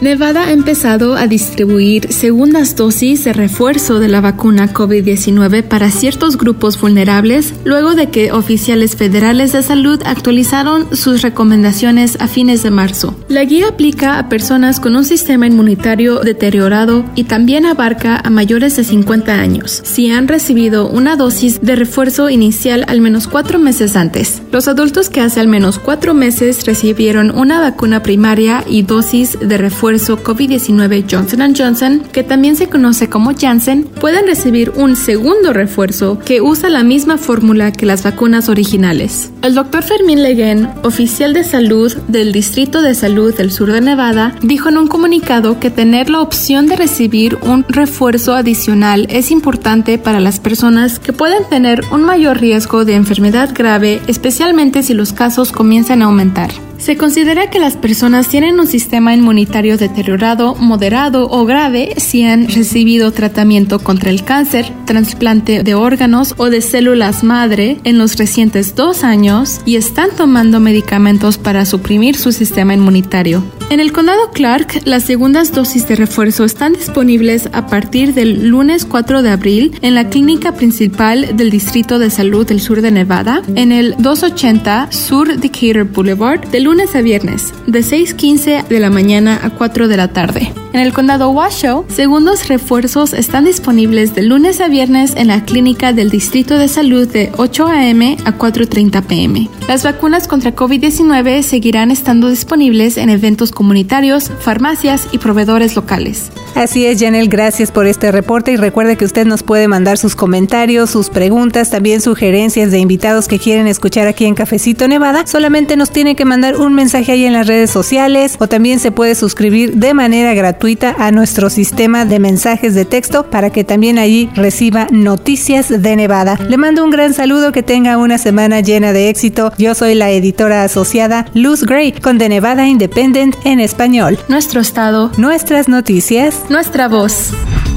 Nevada 0.00 0.44
ha 0.44 0.52
empezado 0.52 1.16
a 1.16 1.26
distribuir 1.26 2.12
segundas 2.12 2.76
dosis 2.76 3.24
de 3.24 3.32
refuerzo 3.32 3.98
de 3.98 4.06
la 4.06 4.20
vacuna 4.20 4.72
COVID-19 4.72 5.64
para 5.64 5.90
ciertos 5.90 6.38
grupos 6.38 6.80
vulnerables 6.80 7.52
luego 7.64 7.96
de 7.96 8.08
que 8.08 8.30
oficiales 8.30 8.94
federales 8.94 9.50
de 9.50 9.62
salud 9.64 10.00
actualizaron 10.04 10.94
sus 10.96 11.22
recomendaciones 11.22 12.16
a 12.20 12.28
fines 12.28 12.62
de 12.62 12.70
marzo. 12.70 13.16
La 13.26 13.42
guía 13.42 13.70
aplica 13.70 14.20
a 14.20 14.28
personas 14.28 14.78
con 14.78 14.94
un 14.94 15.04
sistema 15.04 15.48
inmunitario 15.48 16.20
deteriorado 16.20 17.04
y 17.16 17.24
también 17.24 17.66
abarca 17.66 18.20
a 18.22 18.30
mayores 18.30 18.76
de 18.76 18.84
50 18.84 19.34
años, 19.34 19.80
si 19.84 20.12
han 20.12 20.28
recibido 20.28 20.88
una 20.88 21.16
dosis 21.16 21.60
de 21.60 21.74
refuerzo 21.74 22.30
inicial 22.30 22.84
al 22.86 23.00
menos 23.00 23.26
cuatro 23.26 23.58
meses 23.58 23.96
antes. 23.96 24.42
Los 24.52 24.68
adultos 24.68 25.10
que 25.10 25.22
hace 25.22 25.40
al 25.40 25.48
menos 25.48 25.80
cuatro 25.80 26.14
meses 26.14 26.64
recibieron 26.66 27.36
una 27.36 27.58
vacuna 27.58 28.04
primaria 28.04 28.62
y 28.68 28.82
dosis 28.82 29.36
de 29.40 29.58
refuerzo 29.58 29.87
COVID-19 29.96 31.04
Johnson 31.10 31.54
Johnson, 31.56 32.02
que 32.12 32.22
también 32.22 32.56
se 32.56 32.68
conoce 32.68 33.08
como 33.08 33.32
Janssen, 33.34 33.84
pueden 33.84 34.26
recibir 34.26 34.70
un 34.76 34.96
segundo 34.96 35.52
refuerzo 35.52 36.18
que 36.18 36.40
usa 36.40 36.68
la 36.68 36.82
misma 36.82 37.16
fórmula 37.16 37.72
que 37.72 37.86
las 37.86 38.02
vacunas 38.02 38.48
originales. 38.48 39.30
El 39.42 39.54
doctor 39.54 39.82
Fermín 39.82 40.22
Leguen, 40.22 40.68
oficial 40.82 41.32
de 41.32 41.44
salud 41.44 41.94
del 42.08 42.32
Distrito 42.32 42.82
de 42.82 42.94
Salud 42.94 43.34
del 43.34 43.50
Sur 43.50 43.72
de 43.72 43.80
Nevada, 43.80 44.34
dijo 44.42 44.68
en 44.68 44.78
un 44.78 44.88
comunicado 44.88 45.58
que 45.58 45.70
tener 45.70 46.10
la 46.10 46.20
opción 46.20 46.66
de 46.66 46.76
recibir 46.76 47.38
un 47.42 47.64
refuerzo 47.68 48.34
adicional 48.34 49.06
es 49.10 49.30
importante 49.30 49.98
para 49.98 50.20
las 50.20 50.40
personas 50.40 50.98
que 50.98 51.12
pueden 51.12 51.48
tener 51.48 51.82
un 51.92 52.02
mayor 52.02 52.38
riesgo 52.38 52.84
de 52.84 52.94
enfermedad 52.94 53.50
grave, 53.54 54.00
especialmente 54.06 54.82
si 54.82 54.94
los 54.94 55.12
casos 55.12 55.52
comienzan 55.52 56.02
a 56.02 56.06
aumentar. 56.06 56.50
Se 56.78 56.96
considera 56.96 57.50
que 57.50 57.58
las 57.58 57.76
personas 57.76 58.28
tienen 58.28 58.60
un 58.60 58.66
sistema 58.66 59.12
inmunitario 59.12 59.76
deteriorado, 59.76 60.54
moderado 60.54 61.28
o 61.28 61.44
grave 61.44 61.94
si 61.96 62.24
han 62.24 62.48
recibido 62.48 63.12
tratamiento 63.12 63.80
contra 63.80 64.10
el 64.10 64.22
cáncer, 64.22 64.72
trasplante 64.86 65.64
de 65.64 65.74
órganos 65.74 66.34
o 66.38 66.50
de 66.50 66.62
células 66.62 67.24
madre 67.24 67.78
en 67.82 67.98
los 67.98 68.16
recientes 68.16 68.76
dos 68.76 69.02
años 69.02 69.60
y 69.66 69.74
están 69.76 70.10
tomando 70.16 70.60
medicamentos 70.60 71.36
para 71.36 71.66
suprimir 71.66 72.16
su 72.16 72.30
sistema 72.30 72.74
inmunitario. 72.74 73.42
En 73.70 73.80
el 73.80 73.92
condado 73.92 74.30
Clark, 74.30 74.82
las 74.84 75.02
segundas 75.02 75.52
dosis 75.52 75.86
de 75.88 75.96
refuerzo 75.96 76.44
están 76.44 76.72
disponibles 76.72 77.50
a 77.52 77.66
partir 77.66 78.14
del 78.14 78.48
lunes 78.48 78.86
4 78.86 79.22
de 79.22 79.28
abril 79.28 79.72
en 79.82 79.94
la 79.94 80.08
clínica 80.08 80.52
principal 80.52 81.36
del 81.36 81.50
Distrito 81.50 81.98
de 81.98 82.08
Salud 82.08 82.46
del 82.46 82.60
Sur 82.60 82.80
de 82.80 82.90
Nevada, 82.90 83.42
en 83.56 83.72
el 83.72 83.94
280 83.98 84.90
Sur 84.90 85.36
Decatur 85.36 85.84
Boulevard, 85.84 86.48
de 86.48 86.60
lunes 86.68 86.94
a 86.94 87.00
viernes, 87.00 87.54
de 87.66 87.78
6.15 87.78 88.68
de 88.68 88.78
la 88.78 88.90
mañana 88.90 89.40
a 89.42 89.48
4 89.48 89.88
de 89.88 89.96
la 89.96 90.08
tarde. 90.08 90.52
En 90.74 90.80
el 90.80 90.92
condado 90.92 91.30
Washoe, 91.30 91.84
segundos 91.88 92.46
refuerzos 92.46 93.14
están 93.14 93.46
disponibles 93.46 94.14
de 94.14 94.22
lunes 94.22 94.60
a 94.60 94.68
viernes 94.68 95.14
en 95.16 95.28
la 95.28 95.46
clínica 95.46 95.94
del 95.94 96.10
Distrito 96.10 96.58
de 96.58 96.68
Salud 96.68 97.08
de 97.08 97.32
8 97.38 97.66
a.m. 97.68 98.18
a 98.26 98.36
4.30 98.36 99.02
p.m. 99.04 99.48
Las 99.66 99.82
vacunas 99.82 100.28
contra 100.28 100.54
COVID-19 100.54 101.40
seguirán 101.40 101.90
estando 101.90 102.28
disponibles 102.28 102.98
en 102.98 103.08
eventos 103.08 103.50
comunitarios, 103.50 104.30
farmacias 104.40 105.08
y 105.10 105.16
proveedores 105.16 105.74
locales. 105.74 106.30
Así 106.54 106.84
es, 106.84 107.00
Janel, 107.00 107.28
gracias 107.28 107.72
por 107.72 107.86
este 107.86 108.12
reporte 108.12 108.52
y 108.52 108.56
recuerde 108.56 108.96
que 108.96 109.06
usted 109.06 109.26
nos 109.26 109.42
puede 109.42 109.68
mandar 109.68 109.96
sus 109.96 110.14
comentarios, 110.14 110.90
sus 110.90 111.08
preguntas, 111.08 111.70
también 111.70 112.02
sugerencias 112.02 112.70
de 112.70 112.78
invitados 112.78 113.26
que 113.26 113.38
quieren 113.38 113.66
escuchar 113.68 114.06
aquí 114.06 114.26
en 114.26 114.34
Cafecito 114.34 114.86
Nevada. 114.86 115.26
Solamente 115.26 115.76
nos 115.76 115.90
tiene 115.90 116.14
que 116.14 116.26
mandar 116.26 116.57
un 116.58 116.74
mensaje 116.74 117.12
ahí 117.12 117.24
en 117.24 117.32
las 117.32 117.46
redes 117.46 117.70
sociales 117.70 118.36
o 118.38 118.48
también 118.48 118.80
se 118.80 118.90
puede 118.90 119.14
suscribir 119.14 119.74
de 119.74 119.94
manera 119.94 120.34
gratuita 120.34 120.94
a 120.98 121.10
nuestro 121.10 121.50
sistema 121.50 122.04
de 122.04 122.18
mensajes 122.18 122.74
de 122.74 122.84
texto 122.84 123.30
para 123.30 123.50
que 123.50 123.64
también 123.64 123.98
allí 123.98 124.30
reciba 124.34 124.86
noticias 124.90 125.68
de 125.68 125.96
Nevada. 125.96 126.38
Le 126.48 126.56
mando 126.56 126.84
un 126.84 126.90
gran 126.90 127.14
saludo, 127.14 127.52
que 127.52 127.62
tenga 127.62 127.96
una 127.96 128.18
semana 128.18 128.60
llena 128.60 128.92
de 128.92 129.08
éxito. 129.08 129.52
Yo 129.58 129.74
soy 129.74 129.94
la 129.94 130.10
editora 130.10 130.64
asociada 130.64 131.26
Luz 131.34 131.64
Gray 131.64 131.92
con 131.92 132.18
The 132.18 132.28
Nevada 132.28 132.66
Independent 132.66 133.36
en 133.44 133.60
español. 133.60 134.18
Nuestro 134.28 134.60
estado, 134.60 135.10
nuestras 135.16 135.68
noticias, 135.68 136.42
nuestra 136.48 136.88
voz. 136.88 137.32